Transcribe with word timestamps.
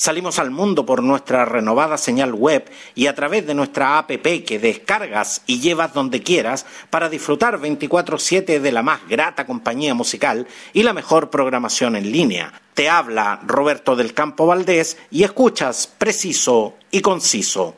Salimos 0.00 0.38
al 0.38 0.50
mundo 0.50 0.86
por 0.86 1.02
nuestra 1.02 1.44
renovada 1.44 1.98
señal 1.98 2.32
web 2.32 2.64
y 2.94 3.06
a 3.06 3.14
través 3.14 3.46
de 3.46 3.52
nuestra 3.52 3.98
app 3.98 4.08
que 4.08 4.58
descargas 4.58 5.42
y 5.46 5.60
llevas 5.60 5.92
donde 5.92 6.22
quieras 6.22 6.64
para 6.88 7.10
disfrutar 7.10 7.60
24/7 7.60 8.60
de 8.60 8.72
la 8.72 8.82
más 8.82 9.06
grata 9.10 9.44
compañía 9.44 9.92
musical 9.92 10.46
y 10.72 10.84
la 10.84 10.94
mejor 10.94 11.28
programación 11.28 11.96
en 11.96 12.10
línea. 12.10 12.50
Te 12.72 12.88
habla 12.88 13.40
Roberto 13.46 13.94
del 13.94 14.14
Campo 14.14 14.46
Valdés 14.46 14.96
y 15.10 15.24
escuchas 15.24 15.86
preciso 15.86 16.76
y 16.90 17.02
conciso. 17.02 17.74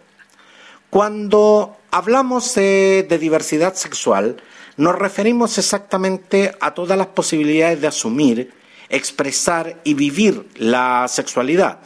Cuando 0.90 1.76
hablamos 1.90 2.54
de, 2.54 3.04
de 3.08 3.18
diversidad 3.18 3.74
sexual, 3.74 4.40
nos 4.76 4.94
referimos 4.94 5.58
exactamente 5.58 6.54
a 6.60 6.72
todas 6.72 6.96
las 6.96 7.08
posibilidades 7.08 7.80
de 7.80 7.88
asumir, 7.88 8.54
expresar 8.90 9.80
y 9.82 9.94
vivir 9.94 10.48
la 10.54 11.08
sexualidad, 11.08 11.80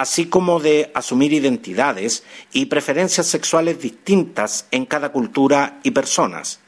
así 0.00 0.30
como 0.30 0.60
de 0.60 0.90
asumir 0.94 1.34
identidades 1.34 2.24
y 2.54 2.66
preferencias 2.66 3.26
sexuales 3.26 3.82
distintas 3.82 4.64
en 4.70 4.86
cada 4.86 5.12
cultura 5.12 5.78
y 5.82 5.90
personas. 5.90 6.60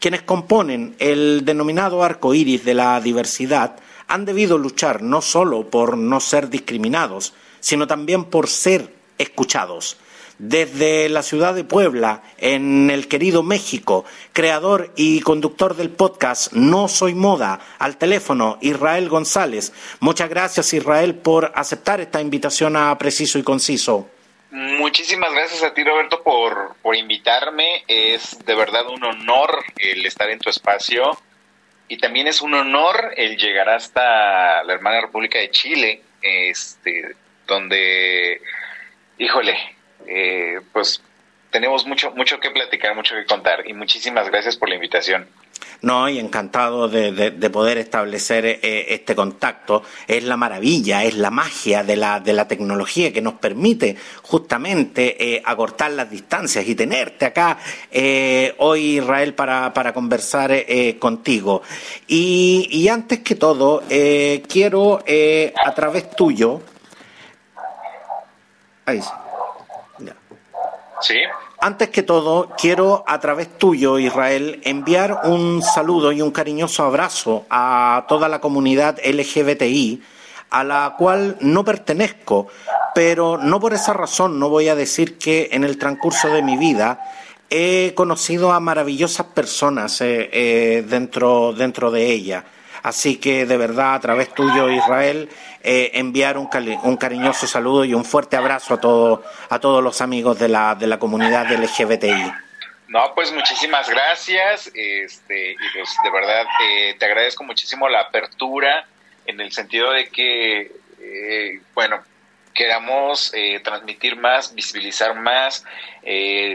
Quienes 0.00 0.22
componen 0.22 0.96
el 0.98 1.44
denominado 1.44 2.02
arco 2.02 2.34
iris 2.34 2.64
de 2.64 2.74
la 2.74 3.00
diversidad 3.00 3.76
han 4.08 4.24
debido 4.24 4.58
luchar 4.58 5.02
no 5.02 5.22
solo 5.22 5.70
por 5.70 5.96
no 5.96 6.18
ser 6.18 6.50
discriminados, 6.50 7.32
sino 7.60 7.86
también 7.86 8.24
por 8.24 8.48
ser 8.48 8.92
escuchados 9.18 9.96
desde 10.40 11.10
la 11.10 11.22
ciudad 11.22 11.54
de 11.54 11.64
Puebla, 11.64 12.22
en 12.38 12.88
el 12.88 13.08
querido 13.08 13.42
México, 13.42 14.06
creador 14.32 14.90
y 14.96 15.20
conductor 15.20 15.76
del 15.76 15.90
podcast 15.90 16.54
No 16.54 16.88
Soy 16.88 17.14
Moda, 17.14 17.60
al 17.78 17.98
teléfono 17.98 18.56
Israel 18.62 19.10
González. 19.10 19.74
Muchas 20.00 20.30
gracias 20.30 20.72
Israel 20.72 21.14
por 21.14 21.52
aceptar 21.54 22.00
esta 22.00 22.22
invitación 22.22 22.74
a 22.74 22.96
Preciso 22.96 23.38
y 23.38 23.42
Conciso. 23.42 24.08
Muchísimas 24.50 25.30
gracias 25.34 25.62
a 25.62 25.74
ti 25.74 25.84
Roberto 25.84 26.22
por, 26.22 26.74
por 26.80 26.96
invitarme. 26.96 27.84
Es 27.86 28.38
de 28.46 28.54
verdad 28.54 28.88
un 28.88 29.04
honor 29.04 29.62
el 29.76 30.06
estar 30.06 30.30
en 30.30 30.38
tu 30.38 30.48
espacio 30.48 31.18
y 31.86 31.98
también 31.98 32.28
es 32.28 32.40
un 32.40 32.54
honor 32.54 33.12
el 33.14 33.36
llegar 33.36 33.68
hasta 33.68 34.64
la 34.64 34.72
hermana 34.72 35.02
República 35.02 35.38
de 35.38 35.50
Chile, 35.50 36.02
este, 36.22 37.14
donde, 37.46 38.40
híjole, 39.18 39.58
eh, 40.12 40.60
pues 40.72 41.00
tenemos 41.52 41.86
mucho, 41.86 42.10
mucho 42.10 42.40
que 42.40 42.50
platicar, 42.50 42.96
mucho 42.96 43.14
que 43.14 43.24
contar 43.24 43.62
y 43.66 43.74
muchísimas 43.74 44.28
gracias 44.28 44.56
por 44.56 44.68
la 44.68 44.74
invitación. 44.74 45.28
No, 45.82 46.08
y 46.08 46.18
encantado 46.18 46.88
de, 46.88 47.32
poder 47.50 47.78
establecer 47.78 48.44
eh, 48.44 48.86
este 48.88 49.14
contacto. 49.14 49.82
Es 50.08 50.24
la 50.24 50.36
maravilla, 50.36 51.04
es 51.04 51.16
la 51.16 51.30
magia 51.30 51.84
de 51.84 51.96
la, 51.96 52.18
de 52.20 52.32
la 52.32 52.48
tecnología 52.48 53.12
que 53.12 53.22
nos 53.22 53.34
permite 53.34 53.96
justamente 54.22 55.34
eh, 55.34 55.42
acortar 55.44 55.92
las 55.92 56.10
distancias 56.10 56.66
y 56.66 56.74
tenerte 56.74 57.26
acá 57.26 57.58
hoy, 58.58 58.98
Israel, 58.98 59.34
para, 59.34 59.72
para 59.72 59.94
conversar 59.94 60.52
contigo. 60.98 61.62
Y, 62.08 62.68
y, 62.70 62.88
antes 62.88 63.20
que 63.20 63.36
todo, 63.36 63.84
quiero 63.88 65.04
a 65.64 65.74
través 65.74 66.10
tuyo. 66.10 66.60
Ahí 68.86 69.00
sí. 69.00 69.08
Sí. 71.00 71.18
Antes 71.60 71.90
que 71.90 72.02
todo, 72.02 72.50
quiero 72.56 73.04
a 73.06 73.20
través 73.20 73.58
tuyo, 73.58 73.98
Israel, 73.98 74.60
enviar 74.64 75.20
un 75.24 75.62
saludo 75.62 76.10
y 76.12 76.22
un 76.22 76.30
cariñoso 76.30 76.84
abrazo 76.84 77.44
a 77.50 78.06
toda 78.08 78.28
la 78.28 78.40
comunidad 78.40 78.98
LGBTI, 79.04 80.02
a 80.50 80.64
la 80.64 80.94
cual 80.96 81.36
no 81.40 81.64
pertenezco, 81.64 82.48
pero 82.94 83.36
no 83.36 83.60
por 83.60 83.74
esa 83.74 83.92
razón 83.92 84.38
no 84.38 84.48
voy 84.48 84.68
a 84.68 84.74
decir 84.74 85.18
que 85.18 85.50
en 85.52 85.64
el 85.64 85.78
transcurso 85.78 86.28
de 86.28 86.42
mi 86.42 86.56
vida 86.56 87.00
he 87.50 87.92
conocido 87.94 88.52
a 88.52 88.60
maravillosas 88.60 89.26
personas 89.26 90.00
eh, 90.00 90.30
eh, 90.32 90.84
dentro, 90.88 91.52
dentro 91.52 91.90
de 91.90 92.06
ella. 92.06 92.44
Así 92.82 93.16
que 93.16 93.46
de 93.46 93.56
verdad, 93.56 93.94
a 93.94 94.00
través 94.00 94.32
tuyo, 94.34 94.70
Israel, 94.70 95.28
eh, 95.62 95.90
enviar 95.94 96.38
un, 96.38 96.48
un, 96.82 96.96
cariñoso 96.96 97.46
saludo 97.46 97.84
y 97.84 97.94
un 97.94 98.04
fuerte 98.04 98.36
abrazo 98.36 98.74
a, 98.74 98.80
todo, 98.80 99.22
a 99.48 99.58
todos 99.58 99.82
los 99.82 100.00
amigos 100.00 100.38
de 100.38 100.48
la, 100.48 100.74
de 100.74 100.86
la 100.86 100.98
comunidad 100.98 101.50
LGBTI. 101.50 102.32
No, 102.88 103.14
pues 103.14 103.32
muchísimas 103.32 103.88
gracias. 103.88 104.70
Este, 104.74 105.52
y 105.52 105.56
pues 105.74 105.96
de 106.02 106.10
verdad 106.10 106.46
eh, 106.64 106.96
te 106.98 107.04
agradezco 107.04 107.44
muchísimo 107.44 107.88
la 107.88 108.00
apertura 108.00 108.86
en 109.26 109.40
el 109.40 109.52
sentido 109.52 109.92
de 109.92 110.08
que, 110.08 110.72
eh, 111.00 111.60
bueno, 111.74 112.02
queramos 112.54 113.32
transmitir 113.62 114.16
más, 114.16 114.54
visibilizar 114.54 115.14
más, 115.14 115.64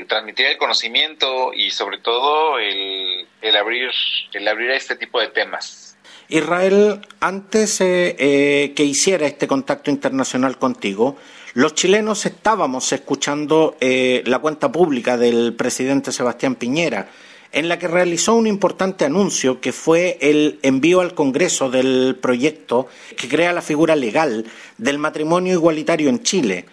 transmitir 0.07 0.47
el 0.47 0.57
conocimiento 0.57 1.53
y 1.53 1.71
sobre 1.71 1.99
todo 1.99 2.59
el, 2.59 3.27
el 3.41 3.55
abrir 3.55 3.89
el 4.33 4.47
abrir 4.47 4.71
a 4.71 4.75
este 4.75 4.97
tipo 4.97 5.19
de 5.19 5.29
temas. 5.29 5.94
Israel, 6.29 7.01
antes 7.19 7.81
eh, 7.81 8.15
eh, 8.17 8.73
que 8.75 8.83
hiciera 8.83 9.27
este 9.27 9.47
contacto 9.47 9.91
internacional 9.91 10.57
contigo, 10.57 11.17
los 11.53 11.75
chilenos 11.75 12.25
estábamos 12.25 12.91
escuchando 12.91 13.77
eh, 13.79 14.23
la 14.25 14.39
cuenta 14.39 14.71
pública 14.71 15.17
del 15.17 15.53
presidente 15.53 16.11
Sebastián 16.11 16.55
Piñera, 16.55 17.09
en 17.51 17.69
la 17.69 17.79
que 17.79 17.87
realizó 17.87 18.33
un 18.33 18.47
importante 18.47 19.05
anuncio 19.05 19.61
que 19.61 19.71
fue 19.71 20.17
el 20.19 20.59
envío 20.63 20.99
al 20.99 21.13
Congreso 21.13 21.69
del 21.69 22.17
proyecto 22.19 22.87
que 23.15 23.29
crea 23.29 23.53
la 23.53 23.61
figura 23.61 23.95
legal 23.95 24.45
del 24.77 24.97
matrimonio 24.97 25.53
igualitario 25.53 26.09
en 26.09 26.23
Chile. 26.23 26.65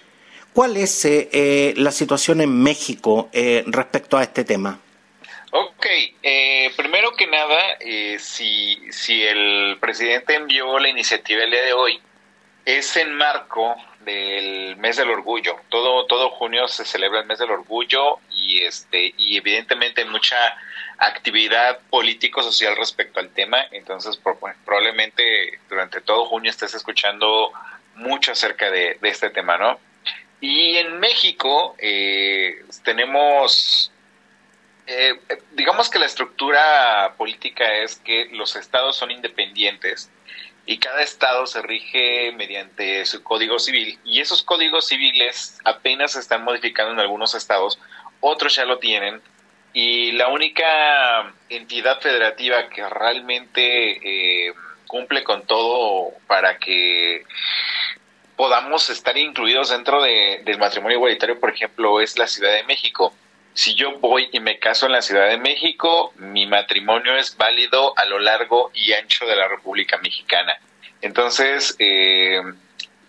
¿Cuál 0.52 0.76
es 0.76 1.06
la 1.76 1.92
situación 1.92 2.40
en 2.40 2.62
México 2.62 3.30
respecto 3.66 4.18
a 4.18 4.24
este 4.24 4.44
tema? 4.44 4.80
Ok, 5.52 5.86
primero 7.02 7.16
que 7.16 7.26
nada, 7.26 7.58
eh, 7.80 8.16
si, 8.20 8.80
si 8.92 9.24
el 9.24 9.76
presidente 9.80 10.36
envió 10.36 10.78
la 10.78 10.88
iniciativa 10.88 11.42
el 11.42 11.50
día 11.50 11.62
de 11.62 11.72
hoy, 11.72 12.00
es 12.64 12.96
en 12.96 13.12
marco 13.16 13.74
del 14.04 14.76
mes 14.76 14.98
del 14.98 15.10
orgullo. 15.10 15.56
Todo, 15.68 16.06
todo 16.06 16.30
junio 16.30 16.68
se 16.68 16.84
celebra 16.84 17.22
el 17.22 17.26
mes 17.26 17.40
del 17.40 17.50
orgullo 17.50 18.20
y 18.30 18.62
este, 18.62 19.14
y 19.16 19.36
evidentemente 19.36 20.04
mucha 20.04 20.36
actividad 20.98 21.80
político-social 21.90 22.76
respecto 22.76 23.18
al 23.18 23.30
tema. 23.30 23.66
Entonces, 23.72 24.16
probablemente 24.64 25.58
durante 25.68 26.02
todo 26.02 26.26
junio 26.26 26.52
estés 26.52 26.72
escuchando 26.74 27.50
mucho 27.96 28.30
acerca 28.30 28.70
de, 28.70 28.96
este 29.02 29.30
tema, 29.30 29.58
¿no? 29.58 29.80
Y 30.40 30.76
en 30.76 31.00
México 31.00 31.74
eh, 31.78 32.64
tenemos 32.84 33.91
eh, 34.86 35.18
digamos 35.52 35.88
que 35.88 35.98
la 35.98 36.06
estructura 36.06 37.14
política 37.16 37.72
es 37.78 37.96
que 37.96 38.28
los 38.32 38.56
estados 38.56 38.96
son 38.96 39.10
independientes 39.10 40.10
y 40.66 40.78
cada 40.78 41.02
estado 41.02 41.46
se 41.46 41.62
rige 41.62 42.32
mediante 42.32 43.04
su 43.06 43.22
código 43.22 43.58
civil 43.58 43.98
y 44.04 44.20
esos 44.20 44.42
códigos 44.42 44.88
civiles 44.88 45.58
apenas 45.64 46.12
se 46.12 46.20
están 46.20 46.44
modificando 46.44 46.92
en 46.92 47.00
algunos 47.00 47.34
estados, 47.34 47.78
otros 48.20 48.56
ya 48.56 48.64
lo 48.64 48.78
tienen 48.78 49.20
y 49.72 50.12
la 50.12 50.28
única 50.28 51.32
entidad 51.48 52.00
federativa 52.00 52.68
que 52.68 52.88
realmente 52.88 54.48
eh, 54.48 54.52
cumple 54.86 55.22
con 55.22 55.46
todo 55.46 56.12
para 56.26 56.58
que 56.58 57.24
podamos 58.36 58.90
estar 58.90 59.16
incluidos 59.16 59.70
dentro 59.70 60.02
del 60.02 60.58
matrimonio 60.58 60.96
igualitario, 60.96 61.38
por 61.38 61.50
ejemplo, 61.50 62.00
es 62.00 62.18
la 62.18 62.26
Ciudad 62.26 62.52
de 62.52 62.64
México 62.64 63.14
si 63.54 63.74
yo 63.74 63.98
voy 63.98 64.28
y 64.32 64.40
me 64.40 64.58
caso 64.58 64.86
en 64.86 64.92
la 64.92 65.02
Ciudad 65.02 65.28
de 65.28 65.36
México, 65.36 66.12
mi 66.16 66.46
matrimonio 66.46 67.16
es 67.16 67.36
válido 67.36 67.92
a 67.98 68.04
lo 68.06 68.18
largo 68.18 68.70
y 68.74 68.92
ancho 68.92 69.26
de 69.26 69.36
la 69.36 69.48
República 69.48 69.98
Mexicana. 69.98 70.54
Entonces, 71.02 71.76
eh, 71.78 72.40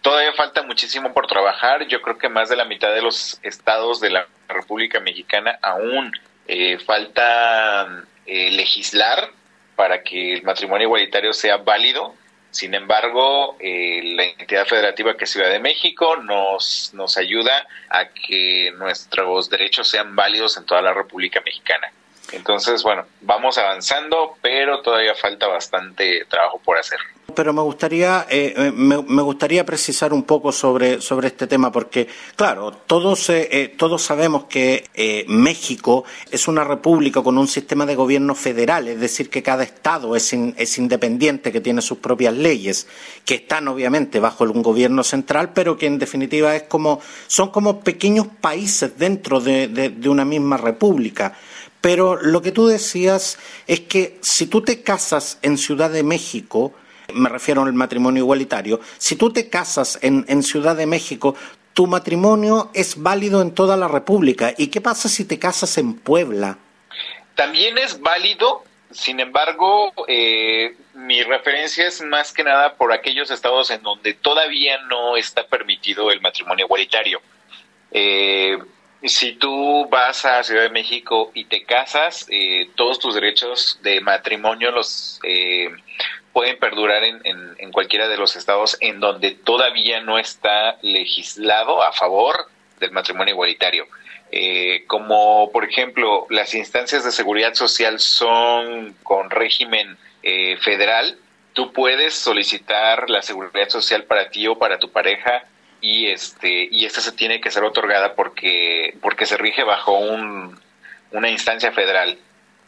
todavía 0.01 0.33
falta 0.33 0.63
muchísimo 0.63 1.13
por 1.13 1.27
trabajar. 1.27 1.87
Yo 1.87 2.01
creo 2.01 2.17
que 2.17 2.29
más 2.29 2.49
de 2.49 2.55
la 2.55 2.65
mitad 2.65 2.93
de 2.93 3.01
los 3.01 3.39
estados 3.43 4.01
de 4.01 4.09
la 4.09 4.27
República 4.49 4.99
Mexicana 4.99 5.57
aún 5.61 6.11
eh, 6.47 6.77
falta 6.79 8.03
eh, 8.25 8.51
legislar 8.51 9.29
para 9.75 10.03
que 10.03 10.33
el 10.33 10.43
matrimonio 10.43 10.87
igualitario 10.87 11.33
sea 11.33 11.57
válido. 11.57 12.15
Sin 12.53 12.75
embargo, 12.75 13.57
eh, 13.59 14.01
la 14.15 14.25
entidad 14.25 14.67
federativa 14.67 15.17
que 15.17 15.23
es 15.23 15.31
Ciudad 15.31 15.49
de 15.49 15.57
México 15.57 16.17
nos, 16.17 16.91
nos 16.93 17.17
ayuda 17.17 17.67
a 17.89 18.09
que 18.09 18.71
nuestros 18.77 19.49
derechos 19.49 19.87
sean 19.87 20.15
válidos 20.15 20.55
en 20.57 20.65
toda 20.65 20.83
la 20.83 20.93
República 20.93 21.41
Mexicana. 21.43 21.91
Entonces, 22.31 22.83
bueno, 22.83 23.07
vamos 23.21 23.57
avanzando, 23.57 24.37
pero 24.39 24.81
todavía 24.83 25.15
falta 25.15 25.47
bastante 25.47 26.25
trabajo 26.25 26.61
por 26.63 26.77
hacer. 26.77 26.99
Pero 27.33 27.53
me 27.53 27.61
gustaría, 27.61 28.27
eh, 28.29 28.53
eh, 28.55 28.71
me, 28.75 29.21
gustaría 29.21 29.65
precisar 29.65 30.11
un 30.11 30.23
poco 30.23 30.51
sobre, 30.51 30.99
sobre 31.01 31.29
este 31.29 31.47
tema, 31.47 31.71
porque, 31.71 32.07
claro, 32.35 32.71
todos, 32.85 33.29
eh, 33.29 33.73
todos 33.77 34.03
sabemos 34.03 34.43
que 34.45 35.25
México 35.29 36.03
es 36.29 36.47
una 36.47 36.63
república 36.63 37.23
con 37.23 37.37
un 37.37 37.47
sistema 37.47 37.85
de 37.85 37.95
gobierno 37.95 38.35
federal, 38.35 38.89
es 38.89 38.99
decir, 38.99 39.29
que 39.29 39.41
cada 39.41 39.63
estado 39.63 40.15
es, 40.17 40.33
es 40.33 40.77
independiente, 40.77 41.51
que 41.51 41.61
tiene 41.61 41.81
sus 41.81 41.99
propias 41.99 42.33
leyes, 42.33 42.87
que 43.23 43.35
están 43.35 43.69
obviamente 43.69 44.19
bajo 44.19 44.43
un 44.43 44.61
gobierno 44.61 45.03
central, 45.03 45.53
pero 45.53 45.77
que 45.77 45.87
en 45.87 45.99
definitiva 45.99 46.55
es 46.55 46.63
como, 46.63 46.99
son 47.27 47.51
como 47.51 47.79
pequeños 47.79 48.27
países 48.41 48.97
dentro 48.97 49.39
de 49.39 50.09
una 50.09 50.25
misma 50.25 50.57
república. 50.57 51.37
Pero 51.83 52.15
lo 52.15 52.41
que 52.41 52.53
tú 52.53 52.67
decías 52.67 53.37
es 53.67 53.81
que 53.81 54.17
si 54.21 54.47
tú 54.47 54.61
te 54.61 54.83
casas 54.83 55.37
en 55.41 55.57
Ciudad 55.57 55.89
de 55.89 56.03
México, 56.03 56.73
me 57.13 57.29
refiero 57.29 57.63
al 57.63 57.73
matrimonio 57.73 58.23
igualitario, 58.23 58.79
si 58.97 59.15
tú 59.15 59.31
te 59.31 59.49
casas 59.49 59.99
en, 60.01 60.43
Ciudad 60.43 60.75
de 60.75 60.85
México, 60.85 61.35
tu 61.73 61.87
matrimonio 61.87 62.69
es 62.73 63.01
válido 63.01 63.41
en 63.41 63.53
toda 63.53 63.77
la 63.77 63.87
República. 63.87 64.53
¿Y 64.57 64.67
qué 64.67 64.81
pasa 64.81 65.09
si 65.09 65.25
te 65.25 65.39
casas 65.39 65.77
en 65.77 65.95
Puebla? 65.95 66.57
También 67.35 67.77
es 67.77 67.99
válido, 67.99 68.63
sin 68.91 69.19
embargo, 69.19 69.91
eh, 70.07 70.75
mi 70.93 71.23
referencia 71.23 71.87
es 71.87 72.01
más 72.01 72.31
que 72.31 72.43
nada 72.43 72.75
por 72.75 72.93
aquellos 72.93 73.31
estados 73.31 73.71
en 73.71 73.81
donde 73.81 74.13
todavía 74.13 74.77
no 74.83 75.17
está 75.17 75.47
permitido 75.47 76.11
el 76.11 76.21
matrimonio 76.21 76.65
igualitario. 76.65 77.21
Eh, 77.91 78.57
si 79.05 79.33
tú 79.33 79.87
vas 79.89 80.25
a 80.25 80.43
Ciudad 80.43 80.63
de 80.63 80.69
México 80.69 81.31
y 81.33 81.45
te 81.45 81.63
casas, 81.63 82.25
eh, 82.29 82.69
todos 82.75 82.99
tus 82.99 83.15
derechos 83.15 83.79
de 83.81 84.01
matrimonio 84.01 84.71
los 84.71 85.19
eh, 85.23 85.69
pueden 86.33 86.57
perdurar 86.57 87.03
en, 87.03 87.21
en, 87.23 87.71
cualquiera 87.71 88.07
de 88.07 88.17
los 88.17 88.35
estados 88.35 88.75
en 88.81 88.99
donde 88.99 89.31
todavía 89.31 90.01
no 90.01 90.17
está 90.17 90.77
legislado 90.81 91.83
a 91.83 91.93
favor 91.93 92.47
del 92.79 92.91
matrimonio 92.91 93.33
igualitario. 93.33 93.87
Eh, 94.31 94.83
como 94.87 95.51
por 95.51 95.63
ejemplo 95.63 96.25
las 96.31 96.55
instancias 96.55 97.03
de 97.03 97.11
seguridad 97.11 97.53
social 97.53 97.99
son 97.99 98.95
con 99.03 99.29
régimen 99.29 99.97
federal, 100.61 101.17
tú 101.53 101.71
puedes 101.71 102.15
solicitar 102.15 103.09
la 103.09 103.21
seguridad 103.21 103.69
social 103.69 104.03
para 104.05 104.29
ti 104.29 104.47
o 104.47 104.57
para 104.57 104.79
tu 104.79 104.89
pareja 104.89 105.43
y 105.81 106.07
este 106.07 106.69
y 106.71 106.85
esta 106.85 107.01
se 107.01 107.11
tiene 107.11 107.41
que 107.41 107.51
ser 107.51 107.63
otorgada 107.63 108.15
porque 108.15 108.95
porque 109.01 109.25
se 109.25 109.37
rige 109.37 109.63
bajo 109.63 109.97
un, 109.97 110.59
una 111.11 111.29
instancia 111.29 111.71
federal 111.73 112.17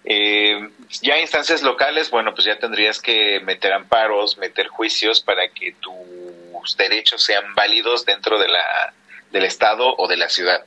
eh, 0.05 0.69
ya 1.01 1.19
instancias 1.19 1.63
locales 1.63 2.11
bueno 2.11 2.33
pues 2.33 2.45
ya 2.45 2.57
tendrías 2.59 3.01
que 3.01 3.39
meter 3.41 3.73
amparos 3.73 4.37
meter 4.37 4.67
juicios 4.67 5.21
para 5.21 5.47
que 5.49 5.75
tus 5.79 6.77
derechos 6.77 7.23
sean 7.23 7.55
válidos 7.55 8.05
dentro 8.05 8.37
de 8.39 8.47
la 8.47 8.93
del 9.31 9.45
estado 9.45 9.95
o 9.97 10.07
de 10.07 10.17
la 10.17 10.29
ciudad 10.29 10.63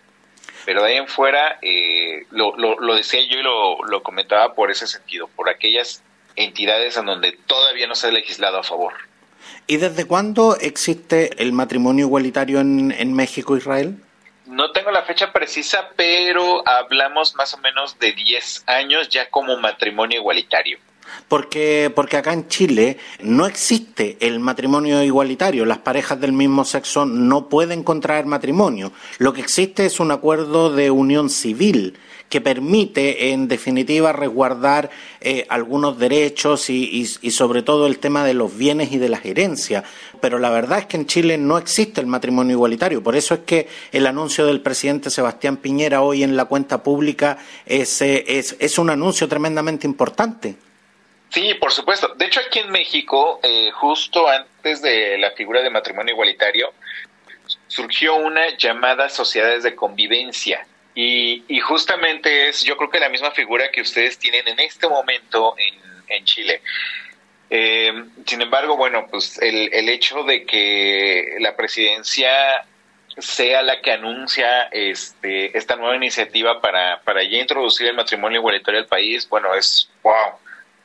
pero 0.65 0.83
de 0.83 0.91
ahí 0.91 0.97
en 0.97 1.09
fuera 1.09 1.59
eh, 1.63 2.27
lo, 2.31 2.57
lo, 2.57 2.79
lo, 2.79 2.95
decía 2.95 3.21
yo 3.23 3.39
y 3.39 3.43
lo, 3.43 3.85
lo 3.85 4.03
comentaba 4.03 4.55
por 4.55 4.71
ese 4.71 4.87
sentido 4.87 5.29
por 5.29 5.49
aquellas 5.49 6.03
entidades 6.37 6.97
en 6.97 7.07
donde 7.07 7.33
todavía 7.47 7.87
no 7.87 7.95
se 7.95 8.09
ha 8.09 8.11
legislado 8.11 8.59
a 8.59 8.65
favor 8.65 8.95
¿Y 9.67 9.77
desde 9.77 10.07
cuándo 10.07 10.57
existe 10.61 11.43
el 11.43 11.53
matrimonio 11.53 12.07
igualitario 12.07 12.61
en, 12.61 12.91
en 12.91 13.13
México, 13.13 13.57
Israel? 13.57 14.03
No 14.49 14.73
tengo 14.73 14.91
la 14.91 15.03
fecha 15.03 15.33
precisa, 15.33 15.91
pero 15.95 16.67
hablamos 16.67 17.35
más 17.35 17.53
o 17.53 17.59
menos 17.59 17.99
de 17.99 18.13
10 18.13 18.65
años 18.67 19.09
ya 19.11 19.29
como 19.29 19.59
matrimonio 19.59 20.19
igualitario. 20.19 20.79
Porque, 21.29 21.93
porque 21.95 22.17
acá 22.17 22.33
en 22.33 22.49
Chile 22.49 22.99
no 23.21 23.47
existe 23.47 24.17
el 24.21 24.41
matrimonio 24.41 25.03
igualitario. 25.03 25.67
Las 25.67 25.79
parejas 25.79 26.21
del 26.21 26.33
mismo 26.33 26.65
sexo 26.65 27.05
no 27.05 27.49
pueden 27.49 27.83
contraer 27.83 28.27
matrimonio. 28.27 28.93
Lo 29.19 29.33
que 29.33 29.43
existe 29.43 29.87
es 29.87 30.01
un 30.01 30.11
acuerdo 30.11 30.75
de 30.75 30.91
unión 30.91 31.29
civil 31.29 31.99
que 32.29 32.41
permite, 32.41 33.31
en 33.31 33.49
definitiva, 33.49 34.13
resguardar 34.13 34.91
eh, 35.21 35.47
algunos 35.49 35.99
derechos 35.99 36.69
y, 36.69 37.07
sobre 37.07 37.63
todo 37.63 37.87
el 37.87 37.99
tema 37.99 38.25
de 38.25 38.35
los 38.35 38.57
bienes 38.57 38.93
y 38.93 38.99
de 38.99 39.09
las 39.09 39.25
herencias. 39.25 39.85
Pero 40.21 40.39
la 40.39 40.51
verdad 40.51 40.81
es 40.81 40.87
que 40.87 40.97
en 40.97 41.07
Chile 41.07 41.39
no 41.39 41.59
existe 41.59 42.01
el 42.01 42.07
matrimonio 42.07 42.55
igualitario. 42.55 43.03
Por 43.03 43.17
eso 43.17 43.35
es 43.35 43.41
que 43.41 43.69
el 43.93 44.07
anuncio 44.07 44.47
del 44.47 44.61
presidente 44.61 45.11
Sebastián 45.11 45.57
Piñera 45.57 46.03
hoy 46.03 46.23
en 46.23 46.37
la 46.37 46.45
cuenta 46.45 46.83
pública 46.83 47.39
es, 47.65 48.03
eh, 48.03 48.25
es, 48.27 48.57
es 48.59 48.79
un 48.79 48.91
anuncio 48.91 49.29
tremendamente 49.29 49.87
importante. 49.87 50.57
Sí, 51.31 51.55
por 51.55 51.73
supuesto. 51.73 52.15
De 52.17 52.27
hecho, 52.27 52.41
aquí 52.47 52.59
en 52.59 52.71
México, 52.71 53.41
eh, 53.43 53.71
justo 53.73 54.29
antes 54.29 54.81
de 54.83 55.19
la 55.19 55.31
figura 55.33 55.63
de 55.63 55.71
matrimonio 55.71 56.15
igualitario, 56.15 56.73
surgió 57.67 58.17
una 58.17 58.57
llamada 58.57 59.09
sociedades 59.09 59.63
de 59.63 59.75
convivencia 59.75 60.67
y, 61.01 61.61
justamente 61.61 62.49
es, 62.49 62.65
yo 62.65 62.77
creo 62.77 62.91
que 62.91 62.99
la 62.99 63.09
misma 63.09 63.31
figura 63.31 63.71
que 63.71 63.83
ustedes 63.83 64.19
tienen 64.19 64.49
en 64.49 64.59
este 64.59 64.89
momento 64.89 65.55
en, 65.57 66.25
Chile. 66.25 66.61
Eh, 67.51 67.93
sin 68.27 68.43
embargo, 68.43 68.77
bueno, 68.77 69.07
pues 69.09 69.39
el, 69.41 69.73
el 69.73 69.89
hecho 69.89 70.25
de 70.25 70.45
que 70.45 71.37
la 71.39 71.55
presidencia 71.55 72.67
sea 73.17 73.63
la 73.63 73.81
que 73.81 73.93
anuncia 73.93 74.65
este, 74.73 75.57
esta 75.57 75.77
nueva 75.77 75.95
iniciativa 75.95 76.61
para, 76.61 77.01
para 77.03 77.23
ya 77.23 77.39
introducir 77.39 77.87
el 77.87 77.95
matrimonio 77.95 78.41
igualitario 78.41 78.81
al 78.81 78.87
país, 78.87 79.29
bueno, 79.29 79.55
es 79.55 79.89
wow, 80.03 80.33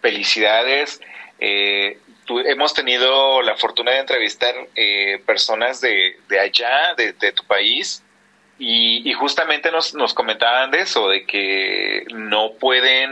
felicidades. 0.02 1.02
Eh, 1.40 1.98
hemos 2.46 2.74
tenido 2.76 3.42
la 3.42 3.56
fortuna 3.56 3.92
de 3.92 4.00
entrevistar 4.00 4.54
eh, 4.76 5.20
personas 5.26 5.82
de, 5.82 6.20
de 6.28 6.40
allá, 6.40 6.94
de, 6.96 7.14
de, 7.14 7.32
tu 7.32 7.44
país, 7.46 8.04
y, 8.60 9.12
justamente 9.14 9.72
nos, 9.72 9.94
nos 9.94 10.14
comentaban 10.14 10.72
de 10.72 10.82
eso, 10.82 11.08
de 11.10 11.26
que 11.26 12.06
no 12.14 12.54
pueden, 12.54 13.12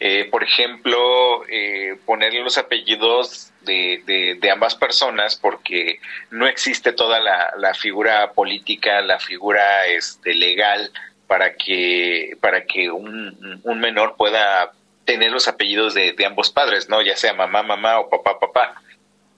eh, 0.00 0.28
por 0.30 0.42
ejemplo, 0.42 1.44
eh, 1.48 1.96
ponerle 2.04 2.42
los 2.42 2.58
apellidos 2.58 3.52
de, 3.62 4.36
de, 4.40 4.50
ambas 4.50 4.74
personas 4.74 5.36
porque 5.36 6.00
no 6.30 6.46
existe 6.46 6.92
toda 6.92 7.20
la, 7.20 7.54
la 7.56 7.74
figura 7.74 8.32
política, 8.32 9.00
la 9.00 9.18
figura 9.18 9.86
este, 9.86 10.34
legal 10.34 10.90
para 11.26 11.54
que, 11.54 12.36
para 12.40 12.64
que 12.66 12.90
un, 12.90 13.60
un 13.62 13.80
menor 13.80 14.16
pueda 14.16 14.72
tener 15.04 15.30
los 15.30 15.48
apellidos 15.48 15.94
de, 15.94 16.12
de, 16.12 16.26
ambos 16.26 16.50
padres, 16.50 16.88
¿no? 16.88 17.02
Ya 17.02 17.16
sea 17.16 17.32
mamá, 17.32 17.62
mamá 17.62 18.00
o 18.00 18.08
papá, 18.08 18.38
papá. 18.38 18.82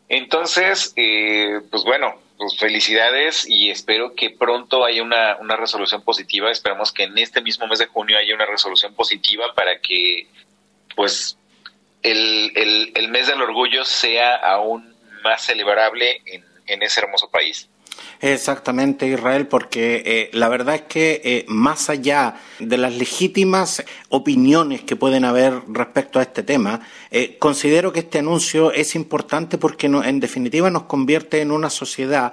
Entonces, 0.08 0.92
eh, 0.96 1.60
pues 1.70 1.84
bueno, 1.84 2.20
pues 2.38 2.58
felicidades 2.58 3.46
y 3.48 3.70
espero 3.70 4.14
que 4.14 4.30
pronto 4.30 4.84
haya 4.84 5.02
una, 5.02 5.36
una 5.36 5.56
resolución 5.56 6.02
positiva. 6.02 6.50
Esperamos 6.50 6.92
que 6.92 7.04
en 7.04 7.16
este 7.18 7.40
mismo 7.40 7.66
mes 7.66 7.78
de 7.78 7.86
junio 7.86 8.18
haya 8.18 8.34
una 8.34 8.46
resolución 8.46 8.94
positiva 8.94 9.54
para 9.54 9.80
que 9.80 10.26
pues 10.94 11.38
el, 12.02 12.52
el, 12.54 12.92
el 12.94 13.08
mes 13.08 13.26
del 13.26 13.42
orgullo 13.42 13.84
sea 13.84 14.34
aún 14.36 14.94
más 15.22 15.42
celebrable 15.42 16.22
en, 16.26 16.44
en 16.66 16.82
ese 16.82 17.00
hermoso 17.00 17.30
país. 17.30 17.68
Exactamente, 18.20 19.06
Israel, 19.06 19.46
porque 19.46 20.02
eh, 20.04 20.30
la 20.32 20.48
verdad 20.48 20.76
es 20.76 20.82
que 20.82 21.20
eh, 21.24 21.44
más 21.48 21.90
allá 21.90 22.40
de 22.58 22.78
las 22.78 22.94
legítimas 22.94 23.84
opiniones 24.08 24.82
que 24.82 24.96
pueden 24.96 25.24
haber 25.24 25.60
respecto 25.68 26.18
a 26.18 26.22
este 26.22 26.42
tema, 26.42 26.80
eh, 27.10 27.36
considero 27.38 27.92
que 27.92 28.00
este 28.00 28.18
anuncio 28.18 28.72
es 28.72 28.94
importante 28.94 29.58
porque 29.58 29.86
en 29.86 30.20
definitiva 30.20 30.70
nos 30.70 30.84
convierte 30.84 31.40
en 31.40 31.50
una 31.50 31.70
sociedad 31.70 32.32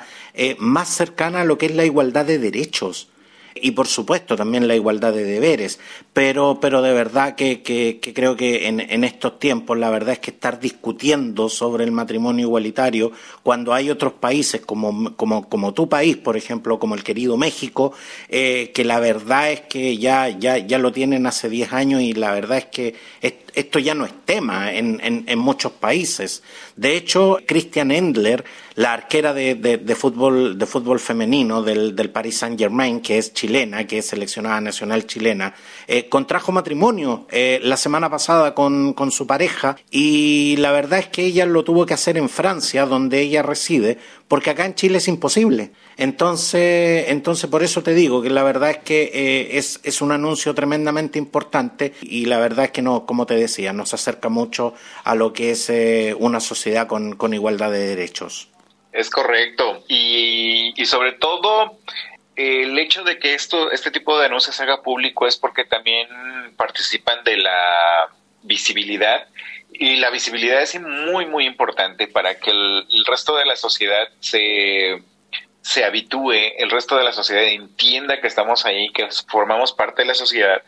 más 0.57 0.89
cercana 0.89 1.41
a 1.41 1.45
lo 1.45 1.57
que 1.57 1.67
es 1.67 1.75
la 1.75 1.85
igualdad 1.85 2.25
de 2.25 2.39
derechos 2.39 3.09
y 3.55 3.71
por 3.71 3.87
supuesto 3.87 4.35
también 4.35 4.67
la 4.67 4.75
igualdad 4.75 5.13
de 5.13 5.23
deberes, 5.23 5.79
pero, 6.11 6.59
pero 6.61 6.81
de 6.81 6.93
verdad 6.93 7.35
que, 7.35 7.61
que, 7.61 7.99
creo 8.13 8.35
que 8.35 8.67
en, 8.67 8.79
en, 8.79 9.03
estos 9.03 9.39
tiempos 9.39 9.77
la 9.77 9.89
verdad 9.89 10.13
es 10.13 10.19
que 10.19 10.31
estar 10.31 10.59
discutiendo 10.59 11.49
sobre 11.49 11.83
el 11.83 11.91
matrimonio 11.91 12.47
igualitario 12.47 13.11
cuando 13.43 13.73
hay 13.73 13.89
otros 13.89 14.13
países 14.13 14.61
como, 14.61 15.15
como, 15.15 15.49
como 15.49 15.73
tu 15.73 15.87
país, 15.89 16.17
por 16.17 16.37
ejemplo, 16.37 16.79
como 16.79 16.95
el 16.95 17.03
querido 17.03 17.37
México, 17.37 17.93
eh, 18.29 18.71
que 18.73 18.83
la 18.83 18.99
verdad 18.99 19.51
es 19.51 19.61
que 19.61 19.97
ya, 19.97 20.29
ya, 20.29 20.57
ya 20.57 20.77
lo 20.77 20.91
tienen 20.91 21.25
hace 21.27 21.49
10 21.49 21.73
años 21.73 22.01
y 22.01 22.13
la 22.13 22.31
verdad 22.31 22.57
es 22.57 22.65
que 22.65 22.95
esto 23.53 23.79
ya 23.79 23.93
no 23.93 24.05
es 24.05 24.13
tema 24.25 24.73
en, 24.73 24.99
en, 25.03 25.39
muchos 25.39 25.71
países. 25.73 26.43
De 26.75 26.95
hecho, 26.95 27.37
Christian 27.45 27.91
Endler, 27.91 28.43
la 28.75 28.93
arquera 28.93 29.33
de, 29.33 29.55
de, 29.55 29.95
fútbol, 29.95 30.57
de 30.57 30.65
fútbol 30.65 30.99
femenino 30.99 31.61
del, 31.61 31.95
del, 31.95 32.09
Paris 32.09 32.37
Saint 32.37 32.59
Germain, 32.59 33.01
que 33.01 33.17
es 33.17 33.33
chilena, 33.33 33.85
que 33.85 33.99
es 33.99 34.07
seleccionada 34.07 34.61
nacional 34.61 35.05
chilena, 35.05 35.53
eh, 35.87 36.09
contrajo 36.09 36.51
matrimonio 36.51 37.27
eh, 37.31 37.59
la 37.63 37.77
semana 37.77 38.09
pasada 38.09 38.53
con, 38.53 38.93
con 38.93 39.11
su 39.11 39.27
pareja 39.27 39.75
y 39.91 40.55
la 40.57 40.71
verdad 40.71 40.99
es 40.99 41.07
que 41.07 41.25
ella 41.25 41.45
lo 41.45 41.63
tuvo 41.63 41.85
que 41.85 41.93
hacer 41.93 42.17
en 42.17 42.29
Francia, 42.29 42.85
donde 42.85 43.21
ella 43.21 43.43
reside, 43.43 43.97
porque 44.27 44.49
acá 44.49 44.65
en 44.65 44.75
Chile 44.75 44.97
es 44.97 45.07
imposible. 45.07 45.71
Entonces, 45.97 47.05
entonces 47.09 47.49
por 47.49 47.63
eso 47.63 47.83
te 47.83 47.93
digo 47.93 48.21
que 48.21 48.29
la 48.29 48.43
verdad 48.43 48.71
es 48.71 48.77
que 48.79 49.11
eh, 49.13 49.57
es, 49.57 49.79
es, 49.83 50.01
un 50.01 50.11
anuncio 50.11 50.55
tremendamente 50.55 51.19
importante 51.19 51.93
y 52.01 52.25
la 52.25 52.39
verdad 52.39 52.65
es 52.65 52.71
que 52.71 52.81
no, 52.81 53.05
como 53.05 53.25
te 53.25 53.35
decía, 53.35 53.73
nos 53.73 53.93
acerca 53.93 54.29
mucho 54.29 54.73
a 55.03 55.13
lo 55.15 55.33
que 55.33 55.51
es 55.51 55.69
eh, 55.69 56.15
una 56.17 56.39
sociedad 56.39 56.87
con, 56.87 57.15
con, 57.15 57.33
igualdad 57.33 57.71
de 57.71 57.87
derechos. 57.87 58.49
Es 58.93 59.09
correcto. 59.09 59.83
Y, 59.87 60.73
y 60.75 60.85
sobre 60.85 61.13
todo, 61.13 61.79
el 62.35 62.77
hecho 62.79 63.03
de 63.03 63.19
que 63.19 63.33
esto, 63.33 63.71
este 63.71 63.91
tipo 63.91 64.17
de 64.17 64.27
anuncios 64.27 64.59
haga 64.61 64.81
público 64.81 65.27
es 65.27 65.37
porque 65.37 65.65
también 65.65 66.07
participan 66.55 67.23
de 67.23 67.37
la 67.37 68.09
visibilidad 68.43 69.27
y 69.71 69.97
la 69.97 70.09
visibilidad 70.09 70.61
es 70.61 70.79
muy, 70.79 71.25
muy 71.25 71.45
importante 71.45 72.07
para 72.07 72.35
que 72.39 72.51
el, 72.51 73.05
resto 73.07 73.35
de 73.35 73.45
la 73.45 73.55
sociedad 73.55 74.07
se, 74.19 75.01
se 75.61 75.83
habitúe, 75.83 76.33
el 76.57 76.69
resto 76.69 76.95
de 76.95 77.03
la 77.03 77.11
sociedad 77.11 77.43
entienda 77.43 78.21
que 78.21 78.27
estamos 78.27 78.65
ahí, 78.65 78.91
que 78.91 79.07
formamos 79.27 79.73
parte 79.73 80.03
de 80.03 80.09
la 80.09 80.13
sociedad 80.13 80.61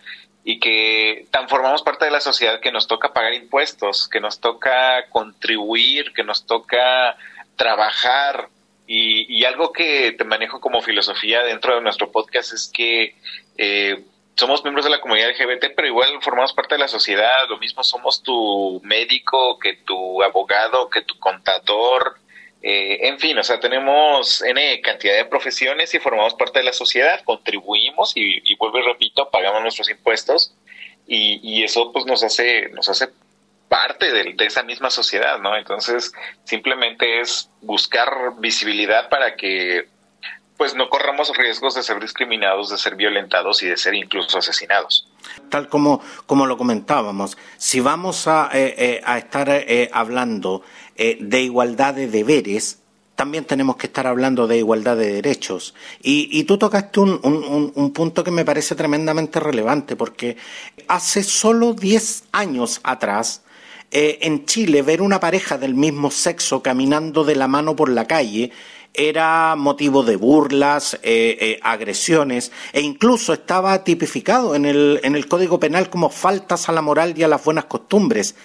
y 0.44 0.60
que 0.60 1.27
tan 1.32 1.50
formamos 1.50 1.84
parte 1.84 2.05
de 2.05 2.12
la 2.12 2.22
sociedad 2.22 2.60
que 2.60 2.72
nos 2.72 2.88
toca 2.88 3.13
pagar 3.13 3.34
impuestos, 3.34 4.08
que 4.08 4.20
nos 4.20 4.39
toca 4.39 5.05
contribuir, 5.10 6.13
que 6.13 6.24
nos 6.24 6.46
toca 6.46 7.15
trabajar. 7.55 8.50
Y, 8.88 9.25
y 9.35 9.45
algo 9.45 9.74
que 9.74 10.12
te 10.12 10.24
manejo 10.24 10.59
como 10.59 10.81
filosofía 10.81 11.43
dentro 11.43 11.75
de 11.75 11.81
nuestro 11.81 12.12
podcast 12.12 12.53
es 12.53 12.69
que 12.71 13.15
eh, 13.57 14.03
somos 14.35 14.63
miembros 14.63 14.85
de 14.85 14.91
la 14.91 15.01
comunidad 15.01 15.29
LGBT, 15.29 15.74
pero 15.75 15.88
igual 15.88 16.09
formamos 16.21 16.53
parte 16.53 16.75
de 16.75 16.79
la 16.79 16.88
sociedad. 16.88 17.47
Lo 17.50 17.57
mismo 17.57 17.83
somos 17.83 18.21
tu 18.21 18.81
médico, 18.83 19.57
que 19.59 19.77
tu 19.77 20.21
abogado, 20.21 20.89
que 20.89 21.01
tu 21.01 21.17
contador. 21.19 22.17
Eh, 22.62 23.07
en 23.07 23.19
fin, 23.19 23.38
o 23.38 23.43
sea, 23.43 23.59
tenemos 23.59 24.41
N 24.41 24.81
cantidad 24.81 25.15
de 25.15 25.25
profesiones 25.25 25.93
y 25.93 26.00
formamos 26.00 26.33
parte 26.33 26.59
de 26.59 26.65
la 26.65 26.74
sociedad, 26.74 27.21
contribuimos 27.24 28.13
y, 28.15 28.55
vuelvo 28.55 28.79
y 28.79 28.81
repito, 28.81 29.29
pagamos 29.29 29.62
nuestros 29.62 29.89
impuestos 29.89 30.55
y, 31.07 31.39
y 31.43 31.63
eso 31.63 31.91
pues 31.91 32.05
nos 32.07 32.24
hace, 32.24 32.69
nos 32.69 32.89
hace 32.89 33.09
parte 33.75 34.10
de, 34.13 34.36
de, 34.38 34.46
esa 34.46 34.63
misma 34.63 34.89
sociedad, 34.89 35.38
¿no? 35.39 35.58
Entonces, 35.58 36.13
simplemente 36.46 37.20
es 37.20 37.50
buscar 37.62 38.10
visibilidad 38.39 39.10
para 39.10 39.36
que 39.36 39.89
pues 40.55 40.75
no 40.75 40.88
corramos 40.88 41.36
riesgos 41.36 41.75
de 41.75 41.84
ser 41.84 42.00
discriminados, 42.00 42.70
de 42.70 42.77
ser 42.77 42.96
violentados 42.96 43.62
y 43.63 43.67
de 43.67 43.75
ser 43.75 43.94
incluso 43.94 44.38
asesinados. 44.38 45.10
Tal 45.50 45.67
como, 45.67 46.01
como 46.25 46.46
lo 46.46 46.58
comentábamos, 46.58 47.38
si 47.58 47.82
vamos 47.82 48.29
a, 48.29 48.50
eh, 48.53 48.75
eh, 48.77 49.01
a 49.03 49.17
estar 49.17 49.50
eh, 49.50 49.89
hablando 49.91 50.63
de 50.96 51.41
igualdad 51.41 51.96
de 51.96 52.08
deberes, 52.08 52.79
también 53.15 53.44
tenemos 53.44 53.75
que 53.75 53.88
estar 53.88 54.08
hablando 54.08 54.48
de 54.48 54.58
igualdad 54.58 54.96
de 54.96 55.12
derechos. 55.12 55.75
Y, 56.01 56.29
y 56.32 56.46
tú 56.46 56.58
tocaste 56.58 57.01
un, 57.01 57.20
un, 57.24 57.74
un, 57.75 57.91
punto 57.91 58.24
que 58.24 58.32
me 58.32 58.46
parece 58.46 58.75
tremendamente 58.75 59.41
relevante, 59.41 59.98
porque 59.98 60.38
hace 60.88 61.24
solo 61.24 61.74
10 61.74 62.29
años 62.32 62.79
atrás, 62.84 63.41
en 63.98 64.46
Chile, 64.46 64.82
ver 64.82 65.02
una 65.02 65.20
pareja 65.22 65.58
del 65.58 65.74
mismo 65.74 66.12
sexo 66.12 66.62
caminando 66.62 67.24
de 67.24 67.36
la 67.36 67.48
mano 67.48 67.75
por 67.75 67.90
la 67.90 68.06
calle 68.06 68.52
era 68.96 69.56
motivo 69.56 70.04
de 70.04 70.16
burlas, 70.16 70.96
eh, 71.04 71.38
eh, 71.40 71.60
agresiones 71.62 72.52
e 72.74 72.82
incluso 72.82 73.34
estaba 73.34 73.84
tipificado 73.84 74.56
en 74.56 74.66
el, 74.66 75.00
en 75.04 75.16
el 75.16 75.28
Código 75.28 75.60
Penal 75.60 75.90
como 75.90 76.10
faltas 76.10 76.70
a 76.70 76.72
la 76.72 76.82
moral 76.82 77.14
y 77.18 77.24
a 77.24 77.28
las 77.28 77.44
buenas 77.44 77.66
costumbres. 77.66 78.36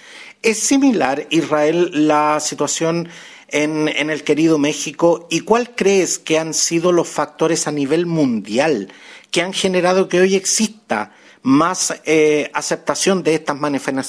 ¿Es 0.42 0.58
similar, 0.58 1.26
Israel, 1.30 1.90
la 2.06 2.40
situación 2.40 3.08
en, 3.48 3.88
en 3.88 4.10
el 4.10 4.24
querido 4.24 4.58
México? 4.58 5.26
¿Y 5.30 5.40
cuál 5.40 5.74
crees 5.74 6.18
que 6.18 6.38
han 6.38 6.54
sido 6.54 6.92
los 6.92 7.08
factores 7.08 7.66
a 7.66 7.72
nivel 7.72 8.06
mundial 8.06 8.92
que 9.30 9.42
han 9.42 9.52
generado 9.52 10.08
que 10.08 10.20
hoy 10.20 10.34
exista 10.34 11.12
más 11.42 12.02
eh, 12.04 12.50
aceptación 12.52 13.22
de 13.22 13.34
estas, 13.34 13.56